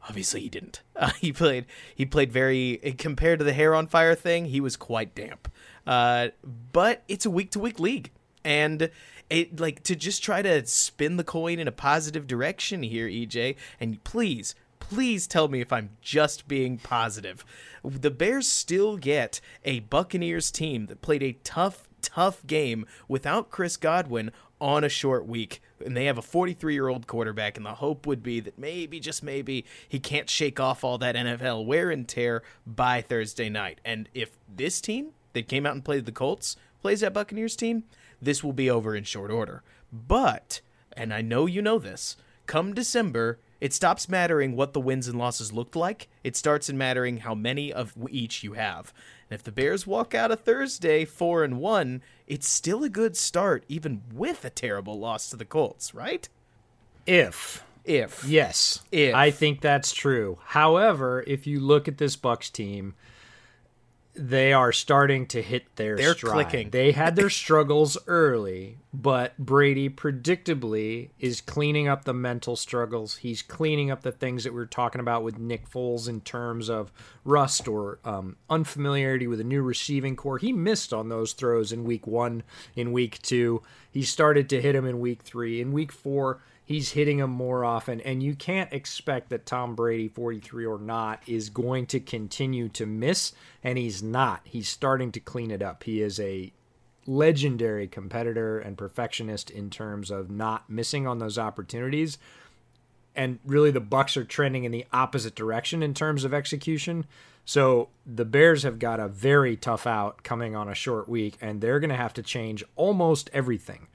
[0.07, 0.81] obviously he didn't.
[1.01, 4.45] Uh, he played he played very compared to the hair on fire thing.
[4.45, 5.51] He was quite damp.
[5.87, 6.27] Uh,
[6.71, 8.11] but it's a week to week league,
[8.43, 8.91] and
[9.31, 13.55] it like to just try to spin the coin in a positive direction here, EJ.
[13.79, 17.45] And please, please tell me if I'm just being positive.
[17.83, 23.77] The Bears still get a Buccaneers team that played a tough, tough game without Chris
[23.77, 27.73] Godwin on a short week and they have a 43 year old quarterback, and the
[27.73, 31.89] hope would be that maybe, just maybe, he can't shake off all that NFL wear
[31.89, 33.81] and tear by Thursday night.
[33.83, 37.83] And if this team that came out and played the Colts plays that Buccaneers team,
[38.21, 39.63] this will be over in short order.
[39.91, 40.61] But,
[40.95, 45.19] and I know you know this, come December, it stops mattering what the wins and
[45.19, 46.09] losses looked like.
[46.23, 48.93] It starts in mattering how many of each you have.
[49.31, 53.15] And if the Bears walk out of Thursday 4 and 1, it's still a good
[53.15, 56.27] start even with a terrible loss to the Colts, right?
[57.05, 60.39] If if yes, if I think that's true.
[60.47, 62.93] However, if you look at this Bucks team,
[64.13, 66.33] they are starting to hit their They're stride.
[66.33, 66.69] clicking.
[66.71, 73.17] They had their struggles early, but Brady predictably is cleaning up the mental struggles.
[73.17, 76.69] He's cleaning up the things that we are talking about with Nick Foles in terms
[76.69, 76.91] of
[77.23, 80.37] rust or um, unfamiliarity with a new receiving corps.
[80.39, 82.43] He missed on those throws in week one,
[82.75, 83.61] in week two.
[83.89, 85.61] He started to hit him in week three.
[85.61, 88.01] In week four, he's hitting him more often.
[88.01, 92.85] And you can't expect that Tom Brady, 43 or not, is going to continue to
[92.85, 93.33] miss.
[93.63, 94.41] And he's not.
[94.45, 95.83] He's starting to clean it up.
[95.83, 96.51] He is a
[97.05, 102.17] legendary competitor and perfectionist in terms of not missing on those opportunities.
[103.15, 107.05] And really, the Bucks are trending in the opposite direction in terms of execution.
[107.43, 111.59] So the Bears have got a very tough out coming on a short week, and
[111.59, 113.87] they're going to have to change almost everything.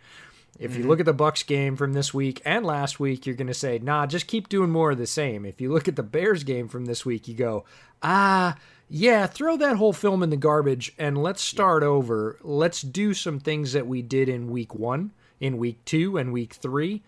[0.58, 3.46] If you look at the Bucks game from this week and last week, you're going
[3.46, 6.02] to say, "Nah, just keep doing more of the same." If you look at the
[6.02, 7.64] Bears game from this week, you go,
[8.02, 8.56] "Ah,
[8.88, 12.38] yeah, throw that whole film in the garbage and let's start over.
[12.42, 16.54] Let's do some things that we did in week 1, in week 2 and week
[16.54, 17.02] 3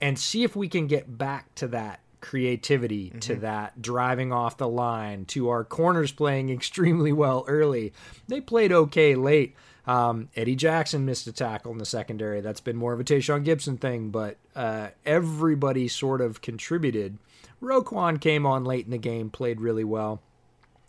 [0.00, 3.18] and see if we can get back to that creativity mm-hmm.
[3.20, 7.92] to that driving off the line to our corners playing extremely well early.
[8.28, 9.54] They played okay late.
[9.86, 12.40] Um, Eddie Jackson missed a tackle in the secondary.
[12.40, 17.18] That's been more of a Tashaun Gipson thing, but uh, everybody sort of contributed.
[17.60, 20.20] Roquan came on late in the game, played really well.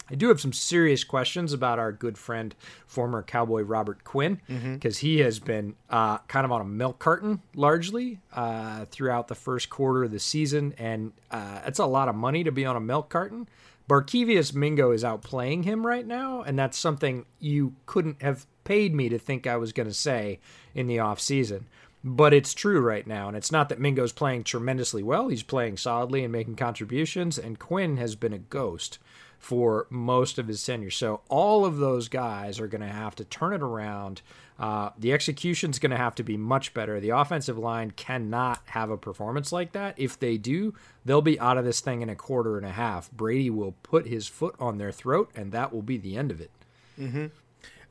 [0.09, 2.53] I do have some serious questions about our good friend,
[2.85, 5.07] former Cowboy Robert Quinn, because mm-hmm.
[5.07, 9.69] he has been uh, kind of on a milk carton largely uh, throughout the first
[9.69, 12.81] quarter of the season, and uh, it's a lot of money to be on a
[12.81, 13.47] milk carton.
[13.89, 19.09] Barkevious Mingo is outplaying him right now, and that's something you couldn't have paid me
[19.09, 20.39] to think I was going to say
[20.73, 21.63] in the offseason.
[22.05, 25.29] But it's true right now, and it's not that Mingo's playing tremendously well.
[25.29, 28.99] He's playing solidly and making contributions, and Quinn has been a ghost
[29.39, 30.89] for most of his tenure.
[30.89, 34.21] So all of those guys are going to have to turn it around.
[34.59, 36.99] Uh, the execution's going to have to be much better.
[36.99, 39.95] The offensive line cannot have a performance like that.
[39.97, 40.73] If they do,
[41.03, 43.11] they'll be out of this thing in a quarter and a half.
[43.11, 46.39] Brady will put his foot on their throat, and that will be the end of
[46.39, 46.51] it.
[46.99, 47.25] Mm-hmm.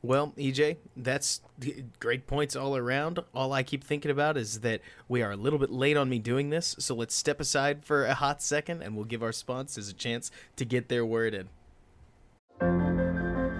[0.05, 1.39] Well, EJ, that's
[1.97, 3.19] great points all around.
[3.33, 6.19] All I keep thinking about is that we are a little bit late on me
[6.19, 9.87] doing this, so let's step aside for a hot second and we'll give our sponsors
[9.87, 11.47] a chance to get their word in.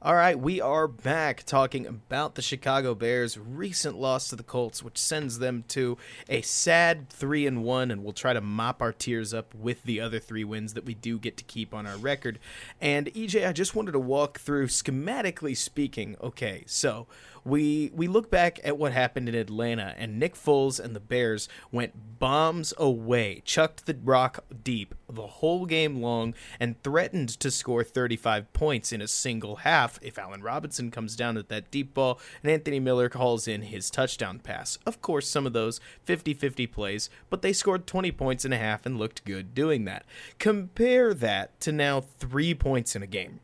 [0.00, 4.80] All right, we are back talking about the Chicago Bears' recent loss to the Colts,
[4.80, 8.92] which sends them to a sad three and one, and we'll try to mop our
[8.92, 11.96] tears up with the other three wins that we do get to keep on our
[11.96, 12.38] record.
[12.80, 16.14] And EJ, I just wanted to walk through schematically speaking.
[16.22, 17.08] Okay, so
[17.44, 21.48] we we look back at what happened in Atlanta, and Nick Foles and the Bears
[21.72, 27.84] went bombs away, chucked the rock deep the whole game long, and threatened to score
[27.84, 32.18] 35 points in a single half if Allen Robinson comes down with that deep ball
[32.42, 34.78] and Anthony Miller calls in his touchdown pass.
[34.86, 38.58] Of course, some of those 50 50 plays, but they scored 20 points in a
[38.58, 40.04] half and looked good doing that.
[40.38, 43.40] Compare that to now three points in a game.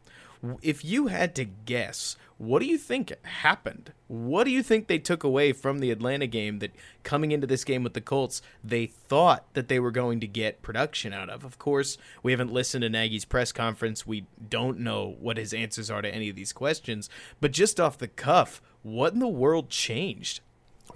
[0.63, 3.93] If you had to guess, what do you think happened?
[4.09, 7.65] What do you think they took away from the Atlanta game that coming into this
[7.65, 11.45] game with the Colts, they thought that they were going to get production out of?
[11.45, 14.07] Of course, we haven't listened to Nagy's press conference.
[14.07, 17.09] We don't know what his answers are to any of these questions.
[17.41, 20.41] But just off the cuff, what in the world changed?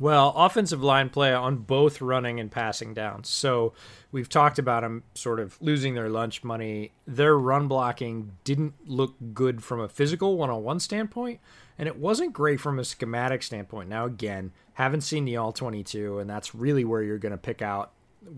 [0.01, 3.29] Well, offensive line play on both running and passing downs.
[3.29, 3.73] So
[4.13, 6.93] we've talked about them sort of losing their lunch money.
[7.07, 11.41] Their run blocking didn't look good from a physical one on one standpoint,
[11.77, 13.89] and it wasn't great from a schematic standpoint.
[13.89, 17.61] Now, again, haven't seen the all 22, and that's really where you're going to pick
[17.61, 17.91] out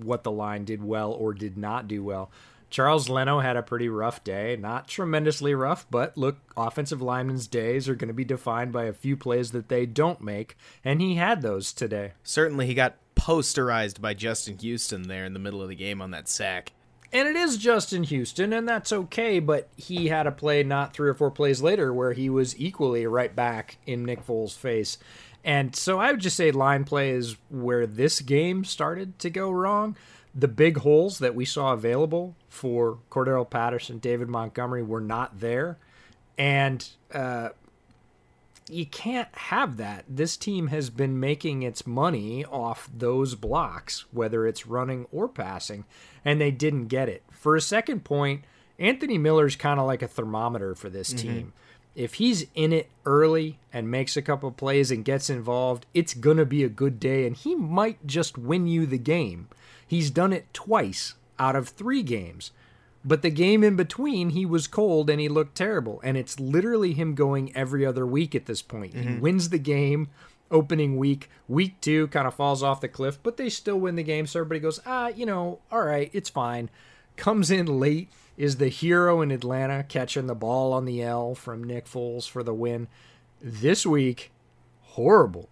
[0.02, 2.30] what the line did well or did not do well.
[2.70, 4.56] Charles Leno had a pretty rough day.
[4.56, 8.92] Not tremendously rough, but look, offensive linemen's days are going to be defined by a
[8.92, 12.12] few plays that they don't make, and he had those today.
[12.22, 16.12] Certainly, he got posterized by Justin Houston there in the middle of the game on
[16.12, 16.72] that sack.
[17.12, 21.08] And it is Justin Houston, and that's okay, but he had a play not three
[21.08, 24.96] or four plays later where he was equally right back in Nick Foles' face.
[25.42, 29.50] And so I would just say line play is where this game started to go
[29.50, 29.96] wrong.
[30.34, 35.78] The big holes that we saw available for Cordarrelle Patterson, David Montgomery were not there.
[36.38, 37.50] And uh,
[38.70, 40.04] you can't have that.
[40.08, 45.84] This team has been making its money off those blocks, whether it's running or passing,
[46.24, 47.22] and they didn't get it.
[47.30, 48.44] For a second point,
[48.78, 51.28] Anthony Miller's kind of like a thermometer for this mm-hmm.
[51.28, 51.52] team.
[51.96, 56.36] If he's in it early and makes a couple plays and gets involved, it's going
[56.36, 59.48] to be a good day, and he might just win you the game.
[59.90, 62.52] He's done it twice out of three games.
[63.04, 66.00] But the game in between, he was cold and he looked terrible.
[66.04, 68.94] And it's literally him going every other week at this point.
[68.94, 69.14] Mm-hmm.
[69.14, 70.08] He wins the game
[70.48, 71.28] opening week.
[71.48, 74.28] Week two kind of falls off the cliff, but they still win the game.
[74.28, 76.70] So everybody goes, ah, you know, all right, it's fine.
[77.16, 81.64] Comes in late, is the hero in Atlanta, catching the ball on the L from
[81.64, 82.86] Nick Foles for the win.
[83.42, 84.30] This week,
[84.82, 85.48] horrible.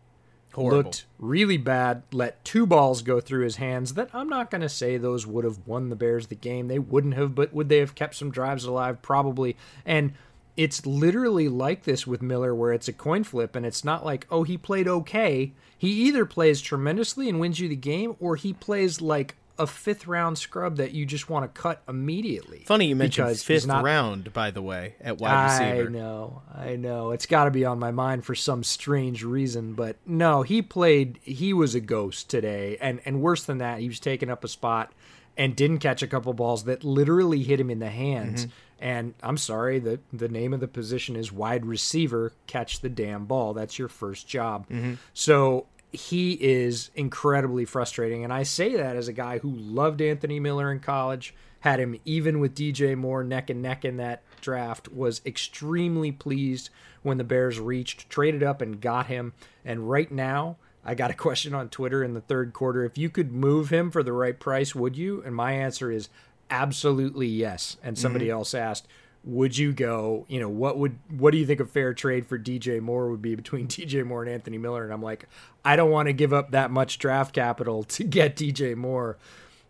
[0.53, 0.77] Horrible.
[0.79, 2.03] Looked really bad.
[2.13, 3.95] Let two balls go through his hands.
[3.95, 6.69] That I'm not going to say those would have won the Bears the game.
[6.69, 9.03] They wouldn't have, but would they have kept some drives alive?
[9.03, 9.57] Probably.
[9.85, 10.15] And
[10.57, 14.27] it's literally like this with Miller, where it's a coin flip, and it's not like,
[14.31, 15.53] oh, he played okay.
[15.77, 20.07] He either plays tremendously and wins you the game, or he plays like a fifth
[20.07, 22.65] round scrub that you just want to cut immediately.
[22.67, 25.89] Funny you mentioned fifth not, round, by the way, at wide receiver.
[25.89, 27.11] I know, I know.
[27.11, 31.19] It's got to be on my mind for some strange reason, but no, he played.
[31.23, 34.49] He was a ghost today, and and worse than that, he was taking up a
[34.49, 34.93] spot
[35.37, 38.47] and didn't catch a couple balls that literally hit him in the hands.
[38.47, 38.55] Mm-hmm.
[38.81, 42.33] And I'm sorry, the the name of the position is wide receiver.
[42.47, 43.55] Catch the damn ball.
[43.55, 44.69] That's your first job.
[44.69, 44.95] Mm-hmm.
[45.15, 48.25] So he is incredibly frustrating.
[48.25, 51.99] And I say that as a guy who loved Anthony Miller in college, had him
[52.05, 56.71] even with DJ Moore neck and neck in that draft, was extremely pleased
[57.03, 59.33] when the Bears reached, traded up, and got him.
[59.65, 62.85] And right now, I got a question on Twitter in the third quarter.
[62.85, 65.23] If you could move him for the right price, would you?
[65.25, 66.09] And my answer is
[66.51, 67.77] absolutely yes.
[67.83, 68.39] And somebody mm-hmm.
[68.39, 68.87] else asked,
[69.29, 72.39] would you go you know what would what do you think a fair trade for
[72.39, 74.83] DJ Moore would be between DJ Moore and Anthony Miller?
[74.85, 75.29] And I'm like
[75.65, 79.19] I don't want to give up that much draft capital to get DJ Moore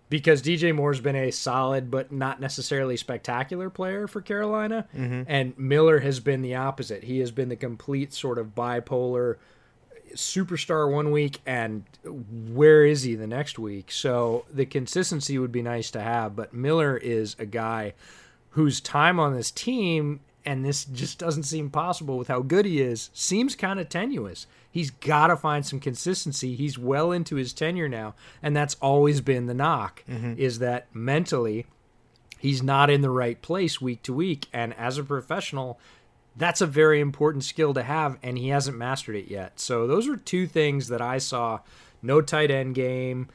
[0.08, 4.86] because DJ Moore's been a solid but not necessarily spectacular player for Carolina.
[4.96, 5.22] Mm-hmm.
[5.26, 7.02] and Miller has been the opposite.
[7.02, 9.36] He has been the complete sort of bipolar
[10.14, 13.90] superstar one week and where is he the next week?
[13.90, 17.94] So the consistency would be nice to have but Miller is a guy
[18.50, 22.80] whose time on this team, and this just doesn't seem possible with how good he
[22.80, 24.46] is, seems kind of tenuous.
[24.70, 26.54] He's got to find some consistency.
[26.54, 30.34] He's well into his tenure now, and that's always been the knock mm-hmm.
[30.36, 31.66] is that mentally
[32.38, 35.78] he's not in the right place week to week, and as a professional,
[36.36, 39.58] that's a very important skill to have, and he hasn't mastered it yet.
[39.58, 41.60] So those are two things that I saw.
[42.00, 43.28] No tight end game.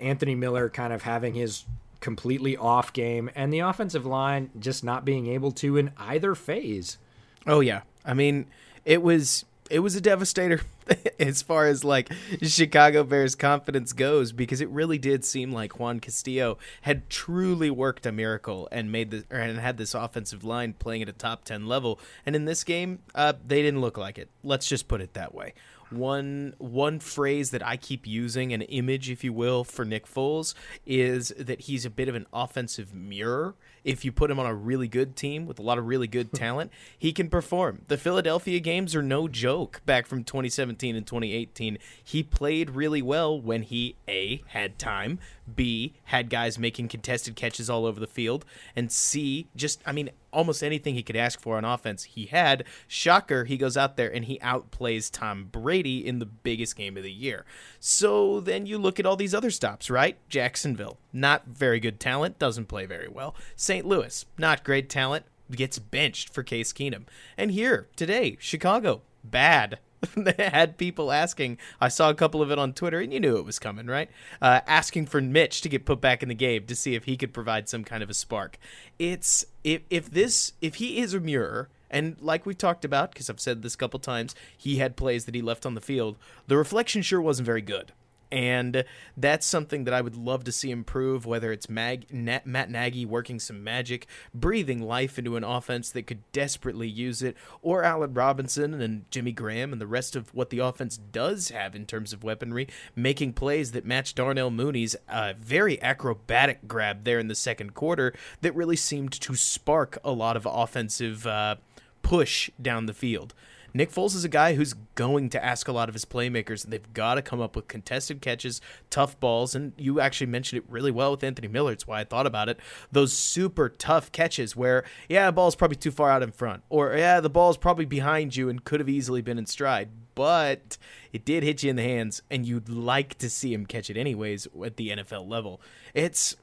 [0.00, 1.64] Anthony Miller kind of having his
[2.04, 6.98] completely off game, and the offensive line just not being able to in either phase.
[7.46, 8.46] Oh yeah, I mean
[8.84, 10.60] it was it was a devastator
[11.18, 12.12] as far as like
[12.42, 18.04] Chicago Bears confidence goes because it really did seem like Juan Castillo had truly worked
[18.04, 21.66] a miracle and made the and had this offensive line playing at a top 10
[21.66, 21.98] level.
[22.26, 24.28] And in this game uh, they didn't look like it.
[24.42, 25.54] Let's just put it that way
[25.96, 30.54] one one phrase that I keep using, an image, if you will, for Nick Foles
[30.86, 33.54] is that he's a bit of an offensive mirror
[33.84, 36.32] if you put him on a really good team with a lot of really good
[36.34, 37.82] talent, he can perform.
[37.88, 41.78] The Philadelphia games are no joke back from 2017 and 2018.
[42.02, 45.18] He played really well when he A had time,
[45.52, 48.44] B had guys making contested catches all over the field,
[48.74, 52.64] and C just I mean almost anything he could ask for on offense he had.
[52.88, 57.02] Shocker, he goes out there and he outplays Tom Brady in the biggest game of
[57.02, 57.44] the year.
[57.78, 60.18] So then you look at all these other stops, right?
[60.28, 63.34] Jacksonville, not very good talent, doesn't play very well.
[63.54, 63.73] St.
[63.82, 67.04] Louis, not great talent, gets benched for Case Keenum.
[67.36, 69.78] And here, today, Chicago, bad.
[70.38, 71.58] had people asking.
[71.80, 74.10] I saw a couple of it on Twitter, and you knew it was coming, right?
[74.40, 77.16] Uh, asking for Mitch to get put back in the game to see if he
[77.16, 78.58] could provide some kind of a spark.
[78.98, 83.30] It's if if this if he is a mirror, and like we've talked about, because
[83.30, 86.16] I've said this a couple times, he had plays that he left on the field.
[86.46, 87.92] The reflection sure wasn't very good.
[88.34, 88.84] And
[89.16, 93.38] that's something that I would love to see improve, whether it's Mag- Matt Nagy working
[93.38, 98.74] some magic, breathing life into an offense that could desperately use it, or Allen Robinson
[98.74, 102.24] and Jimmy Graham and the rest of what the offense does have in terms of
[102.24, 102.66] weaponry,
[102.96, 108.12] making plays that match Darnell Mooney's uh, very acrobatic grab there in the second quarter
[108.40, 111.54] that really seemed to spark a lot of offensive uh,
[112.02, 113.32] push down the field.
[113.76, 116.72] Nick Foles is a guy who's going to ask a lot of his playmakers, and
[116.72, 120.70] they've got to come up with contested catches, tough balls, and you actually mentioned it
[120.70, 121.72] really well with Anthony Miller.
[121.72, 122.60] It's why I thought about it.
[122.92, 126.94] Those super tough catches where, yeah, the ball's probably too far out in front, or
[126.96, 130.78] yeah, the ball's probably behind you and could have easily been in stride, but
[131.12, 133.96] it did hit you in the hands, and you'd like to see him catch it
[133.96, 135.60] anyways at the NFL level.
[135.94, 136.36] It's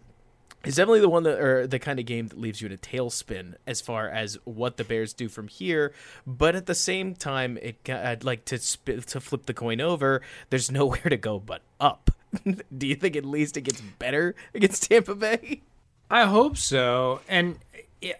[0.64, 2.78] it's definitely the one that or the kind of game that leaves you in a
[2.78, 5.94] tailspin as far as what the Bears do from here.
[6.28, 10.22] But at the same time, it I'd like to sp- to flip the coin over.
[10.50, 12.12] There's nowhere to go but up.
[12.78, 15.62] do you think at least it gets better against Tampa Bay?
[16.10, 17.22] I hope so.
[17.28, 17.60] And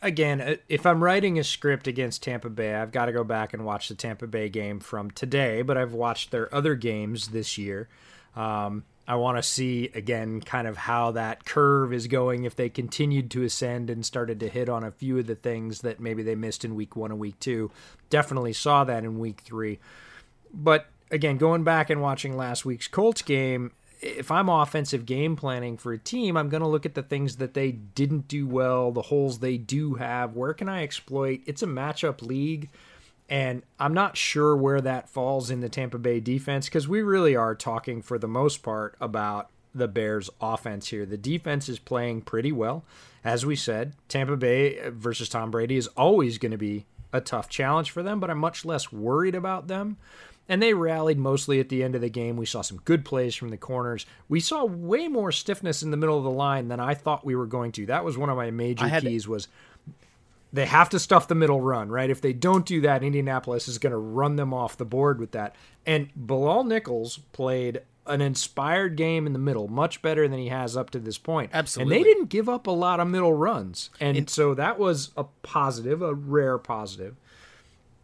[0.02, 3.66] again, if I'm writing a script against Tampa Bay, I've got to go back and
[3.66, 5.62] watch the Tampa Bay game from today.
[5.62, 7.90] But I've watched their other games this year.
[8.36, 12.70] Um, I want to see again kind of how that curve is going if they
[12.70, 16.24] continued to ascend and started to hit on a few of the things that maybe
[16.24, 17.70] they missed in week 1 and week 2.
[18.10, 19.80] Definitely saw that in week 3.
[20.54, 25.76] But again, going back and watching last week's Colts game, if I'm offensive game planning
[25.76, 28.94] for a team, I'm going to look at the things that they didn't do well,
[28.94, 30.38] the holes they do have.
[30.38, 31.42] Where can I exploit?
[31.46, 32.70] It's a matchup league.
[33.32, 37.34] And I'm not sure where that falls in the Tampa Bay defense because we really
[37.34, 41.06] are talking for the most part about the Bears' offense here.
[41.06, 42.84] The defense is playing pretty well.
[43.24, 47.48] As we said, Tampa Bay versus Tom Brady is always going to be a tough
[47.48, 49.96] challenge for them, but I'm much less worried about them.
[50.50, 52.36] And they rallied mostly at the end of the game.
[52.36, 54.06] We saw some good plays from the corners.
[54.28, 57.36] We saw way more stiffness in the middle of the line than I thought we
[57.36, 57.86] were going to.
[57.86, 59.48] That was one of my major keys was
[60.54, 62.10] they have to stuff the middle run, right?
[62.10, 65.32] If they don't do that, Indianapolis is going to run them off the board with
[65.32, 65.56] that.
[65.86, 70.76] And Bilal Nichols played an inspired game in the middle, much better than he has
[70.76, 71.52] up to this point.
[71.54, 71.96] Absolutely.
[71.96, 73.90] And they didn't give up a lot of middle runs.
[74.00, 77.16] And it, so that was a positive, a rare positive.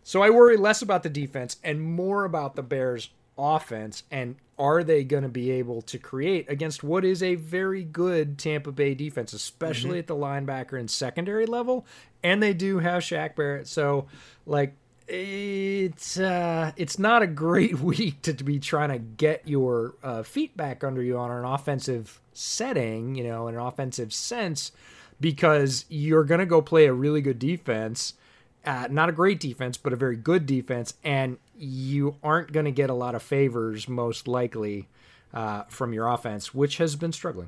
[0.04, 4.84] So I worry less about the defense and more about the Bears' offense and are
[4.84, 8.96] they going to be able to create against what is a very good Tampa Bay
[8.96, 10.00] defense, especially mm-hmm.
[10.00, 11.86] at the linebacker and secondary level?
[12.24, 14.08] And they do have Shaq Barrett, so
[14.46, 14.74] like
[15.08, 20.24] it's uh, it's not a great week to, to be trying to get your uh,
[20.24, 24.72] feet back under you on an offensive setting, you know, in an offensive sense,
[25.20, 28.14] because you're going to go play a really good defense.
[28.66, 32.72] Uh, not a great defense, but a very good defense, and you aren't going to
[32.72, 34.90] get a lot of favors, most likely,
[35.34, 37.48] uh, from your offense, which has been struggling.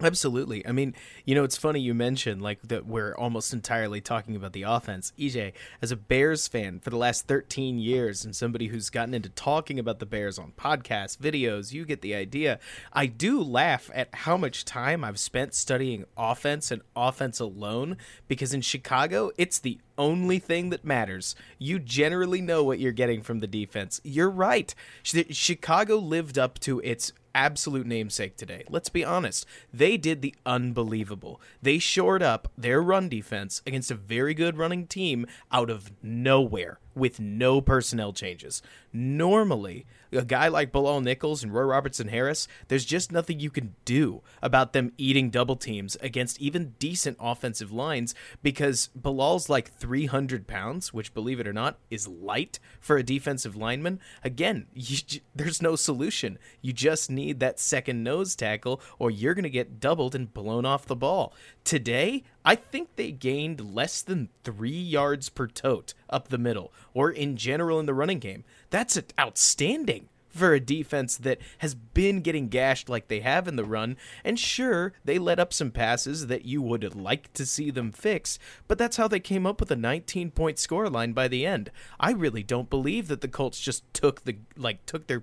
[0.00, 0.66] Absolutely.
[0.66, 0.92] I mean,
[1.24, 5.12] you know, it's funny you mentioned like that we're almost entirely talking about the offense.
[5.16, 9.28] EJ, as a Bears fan for the last 13 years and somebody who's gotten into
[9.28, 12.58] talking about the Bears on podcasts, videos, you get the idea.
[12.92, 18.52] I do laugh at how much time I've spent studying offense and offense alone because
[18.52, 21.36] in Chicago, it's the only thing that matters.
[21.58, 24.00] You generally know what you're getting from the defense.
[24.02, 24.74] You're right.
[25.04, 28.64] Chicago lived up to its absolute namesake today.
[28.68, 29.46] Let's be honest.
[29.72, 31.40] They did the unbelievable.
[31.60, 36.78] They shored up their run defense against a very good running team out of nowhere
[36.94, 38.62] with no personnel changes.
[38.92, 43.74] Normally, a guy like Bilal Nichols and Roy Robertson Harris, there's just nothing you can
[43.84, 50.46] do about them eating double teams against even decent offensive lines because Bilal's like 300
[50.46, 54.00] pounds, which, believe it or not, is light for a defensive lineman.
[54.22, 54.98] Again, you,
[55.34, 56.38] there's no solution.
[56.60, 60.64] You just need that second nose tackle, or you're going to get doubled and blown
[60.64, 61.34] off the ball.
[61.64, 67.10] Today, I think they gained less than three yards per tote up the middle, or
[67.10, 68.44] in general in the running game.
[68.70, 73.64] That's outstanding for a defense that has been getting gashed like they have in the
[73.64, 73.96] run.
[74.24, 78.38] And sure, they let up some passes that you would like to see them fix,
[78.66, 81.70] but that's how they came up with a 19 point scoreline by the end.
[82.00, 85.22] I really don't believe that the Colts just took the like took their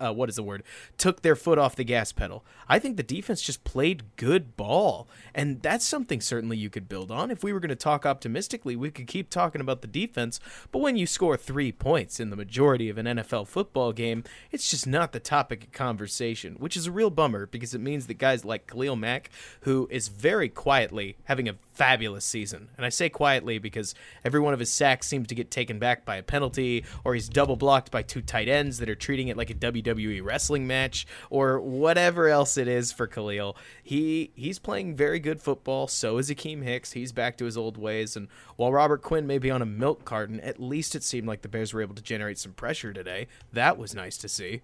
[0.00, 0.62] uh, what is the word
[0.98, 2.44] took their foot off the gas pedal.
[2.68, 7.10] I think the defense just played good ball, and that's something certainly you could build
[7.10, 7.30] on.
[7.30, 10.80] If we were going to talk optimistically, we could keep talking about the defense, but
[10.80, 14.86] when you score three points in the majority of an NFL football game, it's just
[14.86, 18.44] not the topic of conversation, which is a real bummer because it means that guys
[18.44, 19.30] like Khalil Mack,
[19.62, 24.52] who is very quietly having a fabulous season, and I say quietly because every one
[24.52, 27.90] of his sacks seems to get taken back by a penalty, or he's double blocked
[27.90, 32.28] by two tight ends that are treating it like a WWE wrestling match or whatever
[32.28, 33.56] else it is for Khalil.
[33.82, 35.88] He he's playing very good football.
[35.88, 36.92] So is Akiem Hicks.
[36.92, 38.16] He's back to his old ways.
[38.16, 41.42] And while Robert Quinn may be on a milk carton, at least it seemed like
[41.42, 43.28] the Bears were able to generate some pressure today.
[43.52, 44.62] That was nice to see.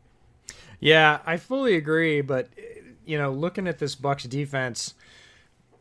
[0.81, 2.21] Yeah, I fully agree.
[2.21, 2.49] But
[3.05, 4.95] you know, looking at this Bucks defense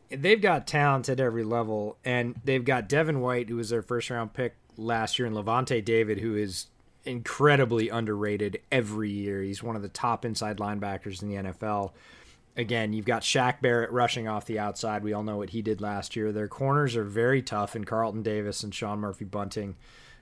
[0.10, 4.10] they've got talent at every level, and they've got Devin White, who was their first
[4.10, 6.68] round pick last year, and Lavonte David, who is
[7.06, 9.42] incredibly underrated every year.
[9.42, 11.92] He's one of the top inside linebackers in the NFL.
[12.58, 15.04] Again, you've got Shaq Barrett rushing off the outside.
[15.04, 16.32] We all know what he did last year.
[16.32, 19.76] Their corners are very tough, and Carlton Davis and Sean Murphy Bunting.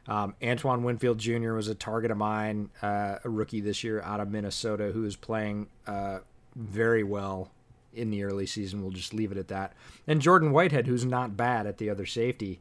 [0.07, 1.53] Um, Antoine Winfield Jr.
[1.53, 5.15] was a target of mine, uh, a rookie this year out of Minnesota, who is
[5.15, 6.19] playing uh,
[6.55, 7.51] very well
[7.93, 8.81] in the early season.
[8.81, 9.73] We'll just leave it at that.
[10.07, 12.59] And Jordan Whitehead, who's not bad at the other safety.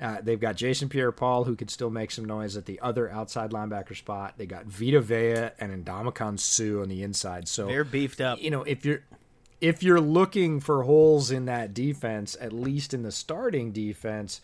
[0.00, 3.50] Uh, they've got Jason Pierre-Paul, who could still make some noise at the other outside
[3.50, 4.34] linebacker spot.
[4.36, 7.46] They got Vita Vea and Ndamukong Suh on the inside.
[7.46, 8.40] So they're beefed up.
[8.42, 9.02] You know, if you're
[9.60, 14.40] if you're looking for holes in that defense, at least in the starting defense,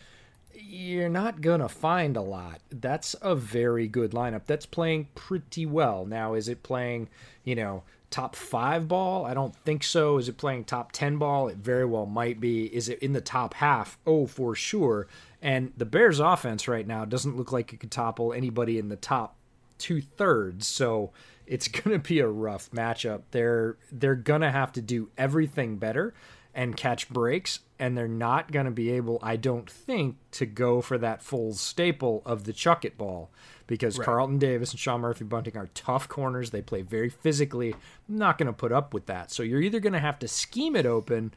[0.53, 2.61] you're not gonna find a lot.
[2.69, 4.45] That's a very good lineup.
[4.45, 6.05] That's playing pretty well.
[6.05, 7.09] Now, is it playing,
[7.43, 9.25] you know, top five ball?
[9.25, 10.17] I don't think so.
[10.17, 11.47] Is it playing top 10 ball?
[11.47, 12.65] It very well might be.
[12.65, 13.97] Is it in the top half?
[14.05, 15.07] Oh, for sure.
[15.41, 18.95] And the Bears offense right now doesn't look like it could topple anybody in the
[18.95, 19.35] top
[19.77, 20.67] two thirds.
[20.67, 21.11] So
[21.47, 23.23] it's going to be a rough matchup.
[23.31, 26.13] They're they're going to have to do everything better
[26.53, 30.81] and catch breaks, and they're not going to be able, I don't think, to go
[30.81, 33.29] for that full staple of the chuck it ball
[33.67, 34.05] because right.
[34.05, 36.49] Carlton Davis and Sean Murphy Bunting are tough corners.
[36.49, 37.73] They play very physically.
[38.09, 39.31] I'm not going to put up with that.
[39.31, 41.33] So you're either going to have to scheme it open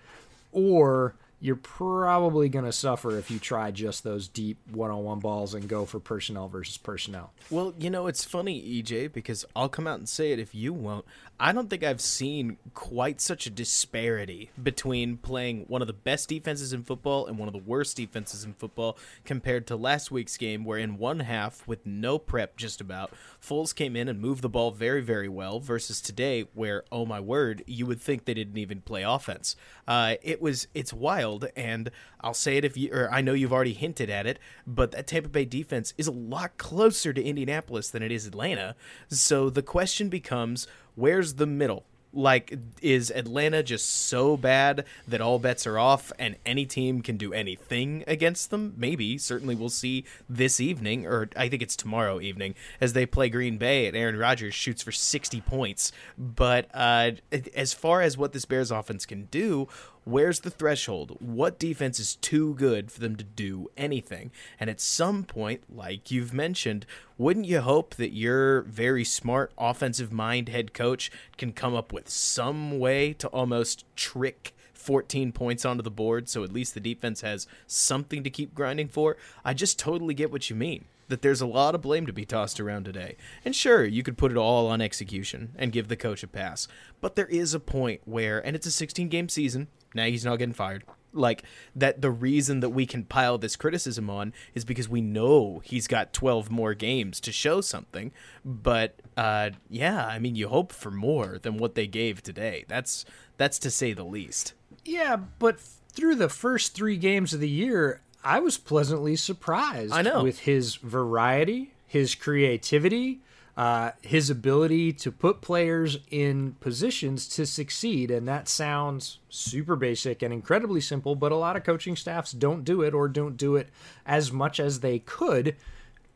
[0.51, 5.68] or you're probably going to suffer if you try just those deep one-on-one balls and
[5.68, 7.32] go for personnel versus personnel.
[7.51, 10.72] Well, you know, it's funny, EJ, because I'll come out and say it if you
[10.72, 11.05] won't.
[11.39, 16.28] I don't think I've seen quite such a disparity between playing one of the best
[16.28, 20.37] defenses in football and one of the worst defenses in football compared to last week's
[20.37, 23.12] game, where in one half, with no prep just about,
[23.43, 27.18] Foles came in and moved the ball very, very well, versus today, where, oh my
[27.18, 29.57] word, you would think they didn't even play offense.
[29.87, 33.53] Uh, it was, it's wild, and I'll say it if you, or I know you've
[33.53, 37.91] already hinted at it, but that Tampa Bay defense is a lot closer to Indianapolis
[37.91, 38.76] than it is Atlanta.
[39.09, 41.85] So the question becomes, where's the middle?
[42.15, 47.17] Like, is Atlanta just so bad that all bets are off and any team can
[47.17, 48.75] do anything against them?
[48.77, 49.19] Maybe.
[49.19, 53.59] Certainly, we'll see this evening, or I think it's tomorrow evening, as they play Green
[53.59, 55.93] Bay and Aaron Rodgers shoots for 60 points.
[56.17, 57.12] But uh,
[57.55, 59.69] as far as what this Bears offense can do,
[60.07, 61.17] Where's the threshold?
[61.19, 64.33] What defense is too good for them to do anything?
[64.61, 66.85] And at some point, like you've mentioned,
[67.17, 72.11] wouldn't you hope that your very smart offensive mind head coach can come up with
[72.11, 77.23] some way to almost trick 14 points onto the board so at least the defense
[77.23, 79.17] has something to keep grinding for?
[79.43, 82.25] I just totally get what you mean that there's a lot of blame to be
[82.25, 83.17] tossed around today.
[83.45, 86.67] And sure, you could put it all on execution and give the coach a pass.
[87.01, 90.39] But there is a point where, and it's a 16 game season, now he's not
[90.39, 90.85] getting fired.
[91.13, 91.45] Like
[91.77, 95.87] that the reason that we can pile this criticism on is because we know he's
[95.87, 98.11] got 12 more games to show something.
[98.45, 102.65] But uh, yeah, I mean you hope for more than what they gave today.
[102.67, 103.05] That's
[103.37, 104.55] that's to say the least.
[104.85, 110.03] Yeah, but through the first 3 games of the year, I was pleasantly surprised I
[110.03, 110.23] know.
[110.23, 113.21] with his variety, his creativity,
[113.57, 118.11] uh, his ability to put players in positions to succeed.
[118.11, 122.65] And that sounds super basic and incredibly simple, but a lot of coaching staffs don't
[122.65, 123.69] do it or don't do it
[124.05, 125.57] as much as they could.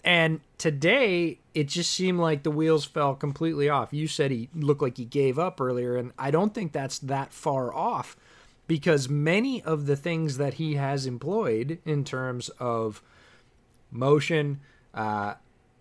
[0.05, 3.93] And today, it just seemed like the wheels fell completely off.
[3.93, 7.33] You said he looked like he gave up earlier, and I don't think that's that
[7.33, 8.17] far off
[8.67, 13.03] because many of the things that he has employed in terms of
[13.91, 14.61] motion,
[14.95, 15.35] uh,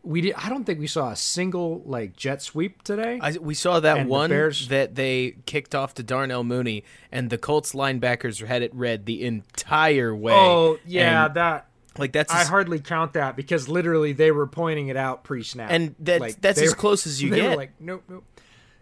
[0.08, 0.34] we did.
[0.36, 3.20] I don't think we saw a single like jet sweep today.
[3.22, 7.30] I, we saw that and one Bears, that they kicked off to Darnell Mooney, and
[7.30, 10.34] the Colts linebackers had it read the entire way.
[10.34, 14.88] Oh yeah, and, that like that's I hardly count that because literally they were pointing
[14.88, 17.58] it out pre-snap, and that like, that's as were, close as you get.
[17.58, 18.24] like nope, nope.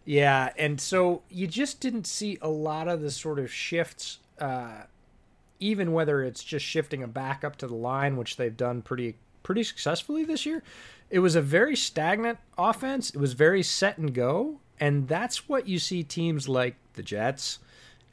[0.06, 4.84] Yeah, and so you just didn't see a lot of the sort of shifts, uh,
[5.60, 9.16] even whether it's just shifting a back up to the line, which they've done pretty
[9.42, 10.64] pretty successfully this year
[11.10, 13.10] it was a very stagnant offense.
[13.12, 17.60] It was very set and go, and that's what you see teams like the Jets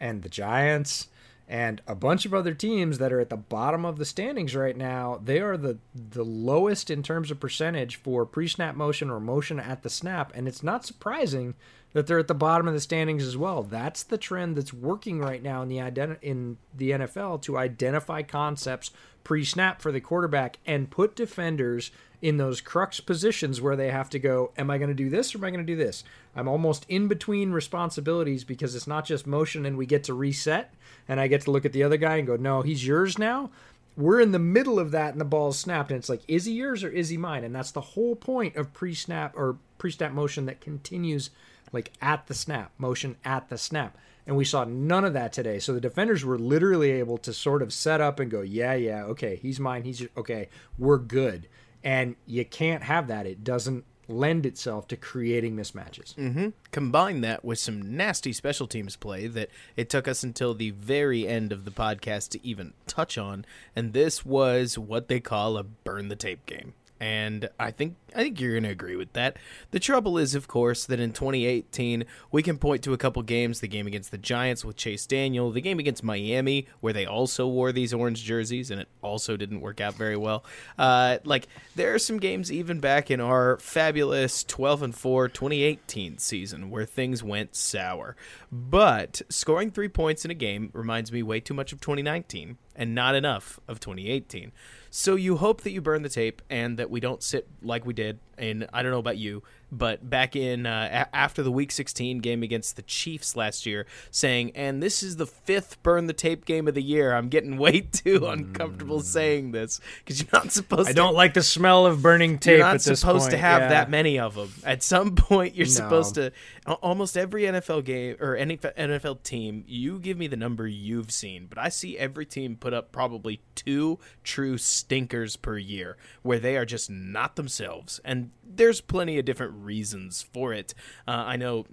[0.00, 1.08] and the Giants
[1.48, 4.76] And a bunch of other teams that are at the bottom of the standings right
[4.76, 9.58] now, they are the the lowest in terms of percentage for pre-snap motion or motion
[9.60, 11.54] at the snap, and it's not surprising
[11.92, 13.62] that they're at the bottom of the standings as well.
[13.62, 18.22] That's the trend that's working right now in the identi- in the NFL to identify
[18.22, 18.90] concepts
[19.24, 21.90] pre-snap for the quarterback and put defenders
[22.22, 25.34] in those crux positions where they have to go, am I going to do this
[25.34, 26.04] or am I going to do this?
[26.36, 30.72] I'm almost in between responsibilities because it's not just motion and we get to reset
[31.08, 33.50] and I get to look at the other guy and go, no, he's yours now.
[33.96, 36.52] We're in the middle of that and the ball's snapped and it's like, is he
[36.52, 37.42] yours or is he mine?
[37.42, 41.30] And that's the whole point of pre-snap or pre-snap motion that continues
[41.72, 43.98] like at the snap, motion at the snap.
[44.26, 45.58] And we saw none of that today.
[45.58, 49.02] So the defenders were literally able to sort of set up and go, yeah, yeah,
[49.06, 50.48] okay, he's mine, he's okay,
[50.78, 51.48] we're good.
[51.84, 53.26] And you can't have that.
[53.26, 56.14] It doesn't lend itself to creating mismatches.
[56.14, 56.48] Mm-hmm.
[56.70, 61.26] Combine that with some nasty special teams play that it took us until the very
[61.26, 65.62] end of the podcast to even touch on, and this was what they call a
[65.62, 69.36] burn the tape game and I think I think you're going to agree with that.
[69.72, 73.58] The trouble is, of course, that in 2018 we can point to a couple games:
[73.58, 77.48] the game against the Giants with Chase Daniel, the game against Miami where they also
[77.48, 80.44] wore these orange jerseys, and it also didn't work out very well.
[80.78, 86.18] Uh, like there are some games even back in our fabulous 12 and 4 2018
[86.18, 88.14] season where things went sour.
[88.52, 92.94] But scoring three points in a game reminds me way too much of 2019 and
[92.94, 94.52] not enough of 2018.
[94.94, 97.94] So you hope that you burn the tape and that we don't sit like we
[97.94, 98.18] did.
[98.42, 102.18] And I don't know about you, but back in uh, a- after the Week 16
[102.18, 106.44] game against the Chiefs last year, saying, "And this is the fifth burn the tape
[106.44, 110.86] game of the year." I'm getting way too uncomfortable saying this because you're not supposed.
[110.86, 113.62] To I to, don't like the smell of burning tape You're not supposed to have
[113.62, 113.68] yeah.
[113.68, 114.52] that many of them.
[114.64, 115.70] At some point, you're No.
[115.72, 116.32] supposed to.
[116.66, 121.46] Almost every NFL game or any NFL team, you give me the number you've seen,
[121.46, 126.56] but I see every team put up probably two true stinkers per year where they
[126.56, 130.74] are just not themselves, and there's plenty of different reasons for it.
[131.06, 131.66] Uh, I know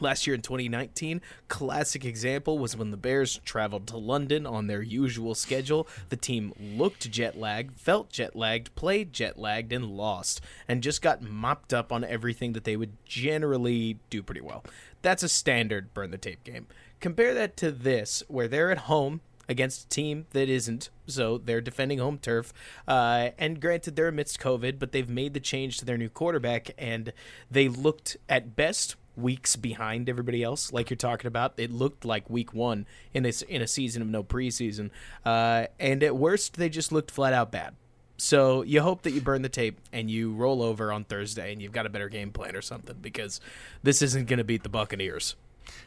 [0.00, 4.82] Last year in 2019, classic example was when the Bears traveled to London on their
[4.82, 5.88] usual schedule.
[6.08, 11.02] The team looked jet lagged, felt jet lagged, played jet lagged, and lost, and just
[11.02, 14.64] got mopped up on everything that they would generally do pretty well.
[15.02, 16.68] That's a standard burn the tape game.
[17.00, 20.90] Compare that to this, where they're at home against a team that isn't.
[21.06, 22.52] So they're defending home turf.
[22.86, 26.70] Uh, and granted, they're amidst COVID, but they've made the change to their new quarterback,
[26.76, 27.12] and
[27.50, 31.54] they looked at best weeks behind everybody else, like you're talking about.
[31.56, 34.90] It looked like week one in a, in a season of no preseason.
[35.24, 37.74] Uh, and at worst, they just looked flat out bad.
[38.16, 41.62] So you hope that you burn the tape and you roll over on Thursday and
[41.62, 43.40] you've got a better game plan or something because
[43.84, 45.36] this isn't going to beat the Buccaneers.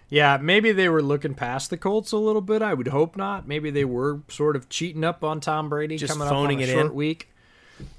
[0.09, 2.61] Yeah, maybe they were looking past the Colts a little bit.
[2.61, 3.47] I would hope not.
[3.47, 6.69] Maybe they were sort of cheating up on Tom Brady Just coming phoning up on
[6.69, 6.93] a it short in?
[6.95, 7.29] week.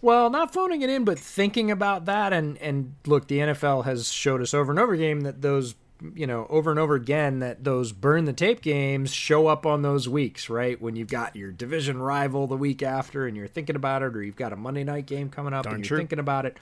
[0.01, 2.33] Well, not phoning it in, but thinking about that.
[2.33, 5.75] And and look, the NFL has showed us over and over again that those
[6.15, 9.83] you know over and over again that those burn the tape games show up on
[9.83, 10.81] those weeks, right?
[10.81, 14.23] When you've got your division rival the week after, and you're thinking about it, or
[14.23, 15.99] you've got a Monday night game coming up, Darn and you're true.
[15.99, 16.59] thinking about it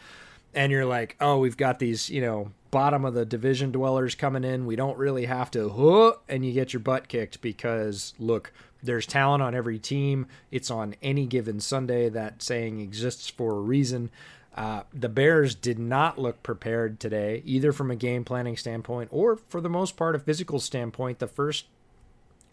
[0.54, 4.44] and you're like, oh, we've got these, you know, bottom of the division dwellers coming
[4.44, 4.66] in.
[4.66, 8.52] We don't really have to, huh, and you get your butt kicked because look,
[8.82, 10.26] there's talent on every team.
[10.50, 12.08] It's on any given Sunday.
[12.08, 14.10] That saying exists for a reason.
[14.56, 19.36] Uh, the Bears did not look prepared today, either from a game planning standpoint or,
[19.36, 21.18] for the most part, a physical standpoint.
[21.18, 21.66] The first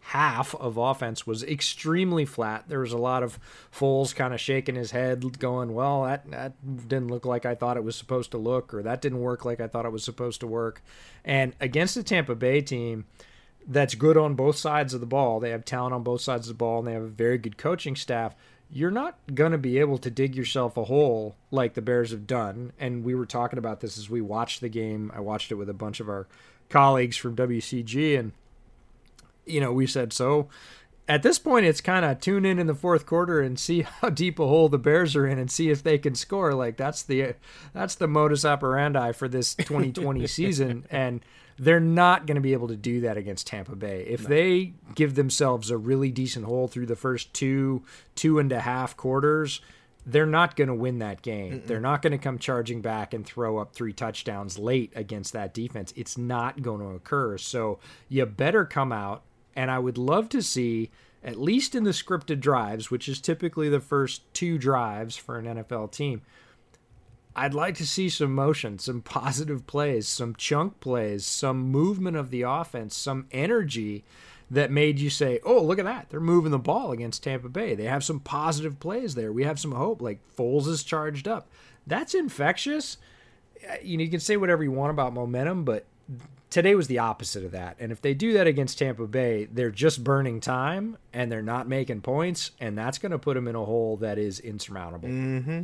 [0.07, 2.63] half of offense was extremely flat.
[2.69, 3.37] There was a lot of
[3.77, 7.75] Foles kind of shaking his head, going, "Well, that that didn't look like I thought
[7.75, 10.39] it was supposed to look, or that didn't work like I thought it was supposed
[10.39, 10.81] to work."
[11.25, 13.03] And against the Tampa Bay team,
[13.67, 15.41] that's good on both sides of the ball.
[15.41, 17.57] They have talent on both sides of the ball, and they have a very good
[17.57, 18.33] coaching staff.
[18.71, 22.27] You're not going to be able to dig yourself a hole like the Bears have
[22.27, 22.71] done.
[22.79, 25.11] And we were talking about this as we watched the game.
[25.13, 26.27] I watched it with a bunch of our
[26.69, 28.31] colleagues from WCG, and
[29.47, 30.49] you know, we said so.
[31.09, 34.09] At this point, it's kind of tune in in the fourth quarter and see how
[34.09, 36.53] deep a hole the Bears are in, and see if they can score.
[36.53, 37.35] Like that's the
[37.73, 41.21] that's the modus operandi for this 2020 season, and
[41.59, 44.05] they're not going to be able to do that against Tampa Bay.
[44.07, 47.83] If they give themselves a really decent hole through the first two
[48.15, 49.61] two and a half quarters,
[50.07, 51.63] they're not going to win that game.
[51.65, 55.53] They're not going to come charging back and throw up three touchdowns late against that
[55.53, 55.93] defense.
[55.97, 57.37] It's not going to occur.
[57.37, 59.23] So you better come out,
[59.57, 60.91] and I would love to see,
[61.23, 65.45] at least in the scripted drives, which is typically the first two drives for an
[65.45, 66.21] NFL team,
[67.35, 72.29] I'd like to see some motion, some positive plays, some chunk plays, some movement of
[72.29, 74.05] the offense, some energy
[74.49, 76.09] that made you say, "Oh, look at that!
[76.09, 77.73] They're moving the ball against Tampa Bay.
[77.75, 79.33] They have some positive plays there.
[79.33, 80.01] We have some hope.
[80.01, 81.49] Like Foles is charged up.
[81.85, 82.97] That's infectious."
[83.83, 85.85] You know, you can say whatever you want about momentum, but
[86.49, 87.77] today was the opposite of that.
[87.79, 91.67] And if they do that against Tampa Bay, they're just burning time and they're not
[91.67, 95.09] making points, and that's going to put them in a hole that is insurmountable.
[95.09, 95.63] Mm-hmm.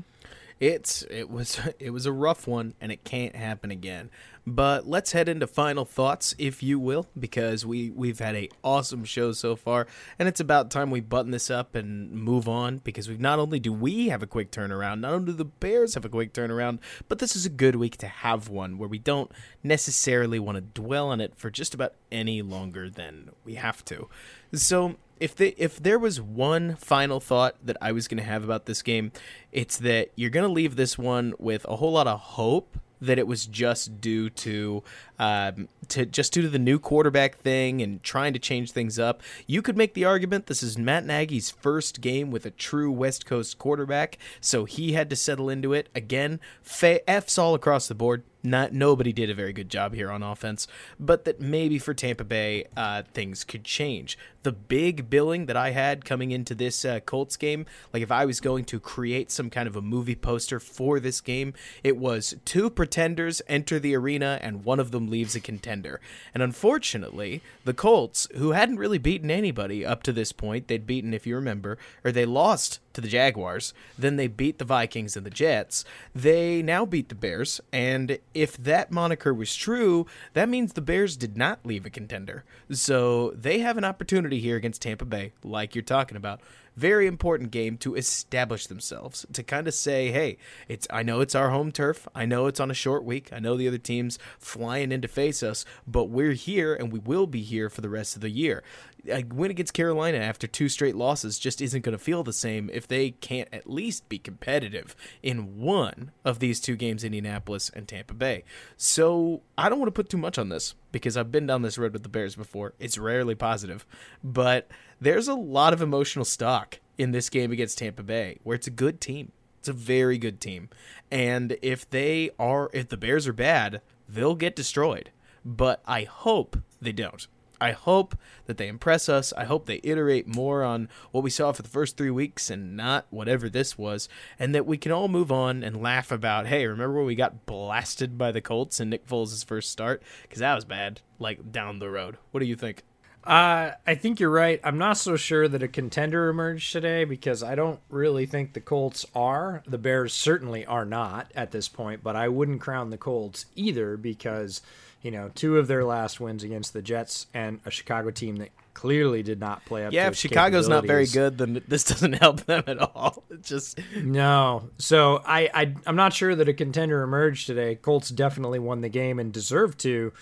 [0.60, 4.10] It's it was it was a rough one, and it can't happen again.
[4.46, 9.06] But let's head into final thoughts, if you will, because we we've had a awesome
[9.06, 9.88] show so far,
[10.20, 12.80] and it's about time we button this up and move on.
[12.80, 15.94] Because we not only do we have a quick turnaround, not only do the Bears
[15.94, 19.00] have a quick turnaround, but this is a good week to have one where we
[19.00, 19.32] don't
[19.64, 24.10] necessarily want to dwell on it for just about any longer than we have to.
[24.52, 28.44] So if the if there was one final thought that I was going to have
[28.44, 29.14] about this game,
[29.54, 33.20] it's that you're going to leave this one with a whole lot of hope that
[33.20, 34.84] it was just due to
[35.20, 39.22] um, to just due to the new quarterback thing and trying to change things up.
[39.46, 43.26] You could make the argument this is Matt Nagy's first game with a true West
[43.26, 46.40] Coast quarterback, so he had to settle into it again.
[46.82, 50.68] F's all across the board not nobody did a very good job here on offense,
[51.00, 54.18] but that maybe for Tampa Bay uh, things could change.
[54.44, 58.26] The big billing that I had coming into this uh, Colts game, like if I
[58.26, 62.36] was going to create some kind of a movie poster for this game, it was
[62.44, 66.02] two pretenders enter the arena and one of them leaves a contender.
[66.34, 71.14] And unfortunately, the Colts, who hadn't really beaten anybody up to this point, they'd beaten,
[71.14, 73.74] if you remember, or they lost to the Jaguars.
[73.98, 75.84] Then they beat the Vikings and the Jets.
[76.16, 77.60] They now beat the Bears.
[77.72, 82.44] And if that moniker was true, that means the Bears did not leave a contender.
[82.72, 86.40] So they have an opportunity here against Tampa Bay, like you're talking about.
[86.76, 91.36] Very important game to establish themselves, to kind of say, hey, it's I know it's
[91.36, 92.08] our home turf.
[92.16, 93.30] I know it's on a short week.
[93.32, 97.00] I know the other team's flying in to face us, but we're here and we
[97.00, 98.64] will be here for the rest of the year
[99.10, 102.70] a win against Carolina after two straight losses just isn't going to feel the same
[102.72, 107.88] if they can't at least be competitive in one of these two games, Indianapolis and
[107.88, 108.44] Tampa Bay.
[108.78, 111.78] So I don't want to put too much on this because I've been down this
[111.78, 112.74] road with the Bears before.
[112.80, 113.86] It's rarely positive,
[114.24, 114.70] but
[115.02, 118.72] there's a lot of emotional stock in this game against Tampa Bay where it's a
[118.72, 119.34] good team.
[119.60, 120.70] It's a very good team.
[121.12, 125.10] And if they are, if the Bears are bad, they'll get destroyed.
[125.44, 127.28] But I hope they don't.
[127.64, 129.32] I hope that they impress us.
[129.38, 132.76] I hope they iterate more on what we saw for the first three weeks and
[132.76, 136.68] not whatever this was, and that we can all move on and laugh about, hey,
[136.68, 140.04] remember when we got blasted by the Colts in Nick Foles' first start?
[140.24, 142.18] Because that was bad, like down the road.
[142.32, 142.84] What do you think?
[143.24, 144.60] Uh, I think you're right.
[144.62, 148.60] I'm not so sure that a contender emerged today because I don't really think the
[148.60, 149.64] Colts are.
[149.66, 153.96] The Bears certainly are not at this point, but I wouldn't crown the Colts either
[153.96, 154.62] because
[155.04, 158.50] you know, two of their last wins against the Jets and a Chicago team that
[158.74, 159.94] clearly did not play up.
[159.94, 163.24] Yeah, if Chicago's not very good, then this doesn't help them at all.
[163.30, 164.70] It just no.
[164.78, 167.76] So I, I I'm not sure that a contender emerged today.
[167.76, 170.14] Colts definitely won the game and deserved to.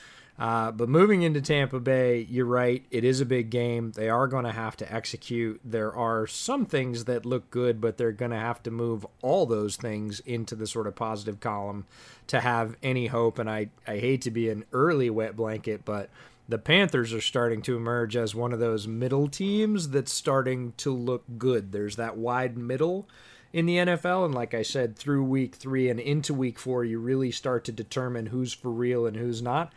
[0.42, 2.84] Uh, but moving into Tampa Bay, you're right.
[2.90, 3.92] It is a big game.
[3.92, 5.62] They are going to have to execute.
[5.64, 9.46] There are some things that look good, but they're going to have to move all
[9.46, 11.86] those things into the sort of positive column
[12.26, 13.38] to have any hope.
[13.38, 16.10] And I, I hate to be an early wet blanket, but
[16.50, 20.92] the Panthers are starting to emerge as one of those middle teams that's starting to
[20.92, 21.72] look good.
[21.72, 23.08] There's that wide middle
[23.54, 24.26] in the NFL.
[24.26, 27.72] And like I said, through week three and into week four, you really start to
[27.72, 29.72] determine who's for real and who's not.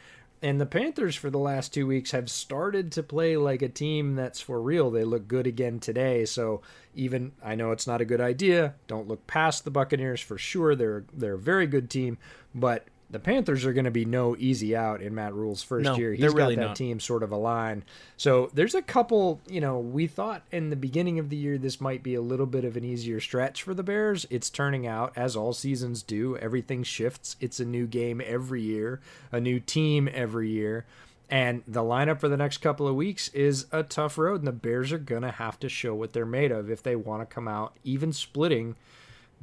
[0.44, 4.14] And the Panthers for the last two weeks have started to play like a team
[4.14, 4.90] that's for real.
[4.90, 6.26] They look good again today.
[6.26, 6.60] So
[6.94, 8.74] even I know it's not a good idea.
[8.86, 10.76] Don't look past the Buccaneers for sure.
[10.76, 12.18] They're they're a very good team,
[12.54, 15.94] but the Panthers are going to be no easy out in Matt Rhule's first no,
[15.94, 16.12] year.
[16.12, 16.76] He's got really that not.
[16.76, 17.84] team sort of aligned.
[18.16, 21.80] So there's a couple, you know, we thought in the beginning of the year this
[21.80, 24.26] might be a little bit of an easier stretch for the Bears.
[24.30, 27.36] It's turning out, as all seasons do, everything shifts.
[27.40, 29.00] It's a new game every year,
[29.30, 30.84] a new team every year.
[31.30, 34.52] And the lineup for the next couple of weeks is a tough road, and the
[34.52, 37.32] Bears are going to have to show what they're made of if they want to
[37.32, 38.74] come out even splitting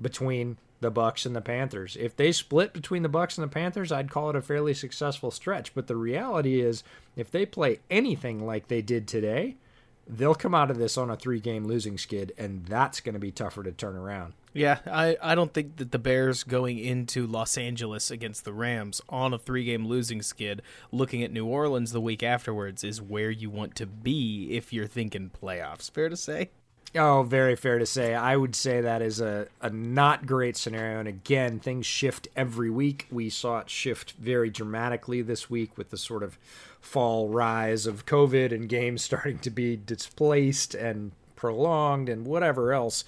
[0.01, 1.95] between the Bucks and the Panthers.
[1.99, 5.31] If they split between the Bucks and the Panthers, I'd call it a fairly successful
[5.31, 6.83] stretch, but the reality is
[7.15, 9.55] if they play anything like they did today,
[10.07, 13.31] they'll come out of this on a 3-game losing skid and that's going to be
[13.31, 14.33] tougher to turn around.
[14.53, 19.01] Yeah, I, I don't think that the Bears going into Los Angeles against the Rams
[19.07, 20.61] on a three game losing skid,
[20.91, 24.87] looking at New Orleans the week afterwards, is where you want to be if you're
[24.87, 25.89] thinking playoffs.
[25.89, 26.49] Fair to say?
[26.93, 28.13] Oh, very fair to say.
[28.13, 30.99] I would say that is a, a not great scenario.
[30.99, 33.07] And again, things shift every week.
[33.09, 36.37] We saw it shift very dramatically this week with the sort of
[36.81, 43.05] fall rise of COVID and games starting to be displaced and prolonged and whatever else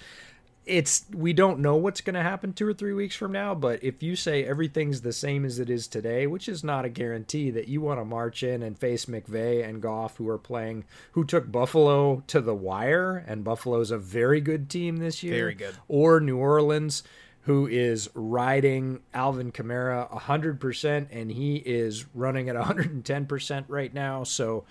[0.66, 3.82] it's we don't know what's going to happen two or three weeks from now but
[3.82, 7.50] if you say everything's the same as it is today which is not a guarantee
[7.50, 11.24] that you want to march in and face McVay and goff who are playing who
[11.24, 15.76] took buffalo to the wire and buffalo's a very good team this year Very good.
[15.88, 17.02] or new orleans
[17.42, 24.64] who is riding alvin kamara 100% and he is running at 110% right now so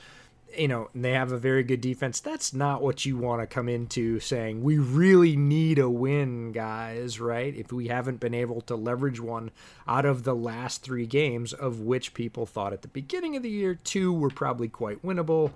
[0.58, 2.20] you know, and they have a very good defense.
[2.20, 7.20] That's not what you want to come into saying, we really need a win, guys,
[7.20, 7.56] right?
[7.56, 9.52] If we haven't been able to leverage one
[9.88, 13.50] out of the last three games, of which people thought at the beginning of the
[13.50, 15.52] year, two were probably quite winnable.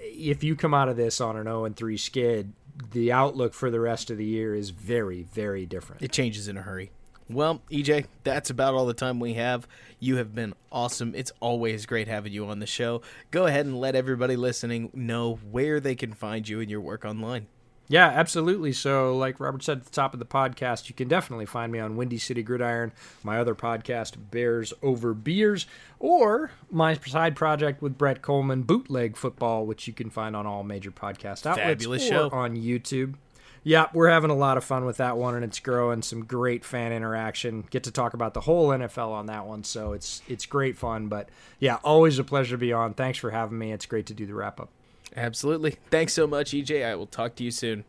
[0.00, 2.52] If you come out of this on an 0 and 3 skid,
[2.92, 6.02] the outlook for the rest of the year is very, very different.
[6.02, 6.90] It changes in a hurry.
[7.28, 9.66] Well, EJ, that's about all the time we have.
[9.98, 11.14] You have been awesome.
[11.14, 13.00] It's always great having you on the show.
[13.30, 17.04] Go ahead and let everybody listening know where they can find you and your work
[17.04, 17.46] online.
[17.86, 18.72] Yeah, absolutely.
[18.72, 21.78] So, like Robert said at the top of the podcast, you can definitely find me
[21.78, 25.66] on Windy City Gridiron, my other podcast, Bears Over Beers,
[25.98, 30.62] or my side project with Brett Coleman, Bootleg Football, which you can find on all
[30.62, 32.30] major podcast outlets Fabulous or show.
[32.32, 33.14] on YouTube.
[33.66, 36.02] Yeah, we're having a lot of fun with that one, and it's growing.
[36.02, 37.64] Some great fan interaction.
[37.70, 41.08] Get to talk about the whole NFL on that one, so it's it's great fun.
[41.08, 42.92] But yeah, always a pleasure to be on.
[42.92, 43.72] Thanks for having me.
[43.72, 44.68] It's great to do the wrap up.
[45.16, 45.76] Absolutely.
[45.90, 46.84] Thanks so much, EJ.
[46.84, 47.84] I will talk to you soon.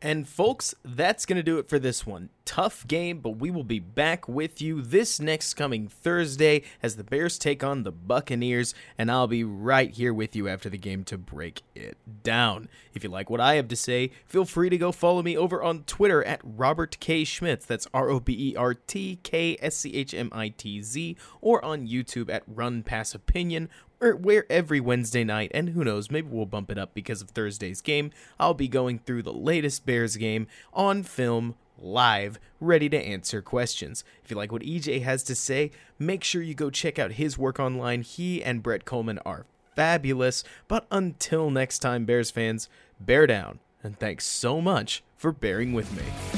[0.00, 2.28] And folks, that's going to do it for this one.
[2.48, 7.04] Tough game, but we will be back with you this next coming Thursday as the
[7.04, 11.04] Bears take on the Buccaneers, and I'll be right here with you after the game
[11.04, 12.70] to break it down.
[12.94, 15.62] If you like what I have to say, feel free to go follow me over
[15.62, 17.22] on Twitter at Robert K.
[17.22, 17.66] Schmitz.
[17.66, 21.18] That's R O B E R T K S C H M I T Z,
[21.42, 23.68] or on YouTube at Run Pass Opinion,
[24.00, 27.82] where every Wednesday night, and who knows, maybe we'll bump it up because of Thursday's
[27.82, 28.10] game.
[28.40, 34.04] I'll be going through the latest Bears game on film, live, ready to answer questions.
[34.24, 37.38] If you like what EJ has to say, make sure you go check out his
[37.38, 38.02] work online.
[38.02, 40.44] He and Brett Coleman are fabulous.
[40.66, 42.68] But until next time, Bears fans,
[42.98, 46.37] bear down, and thanks so much for bearing with me.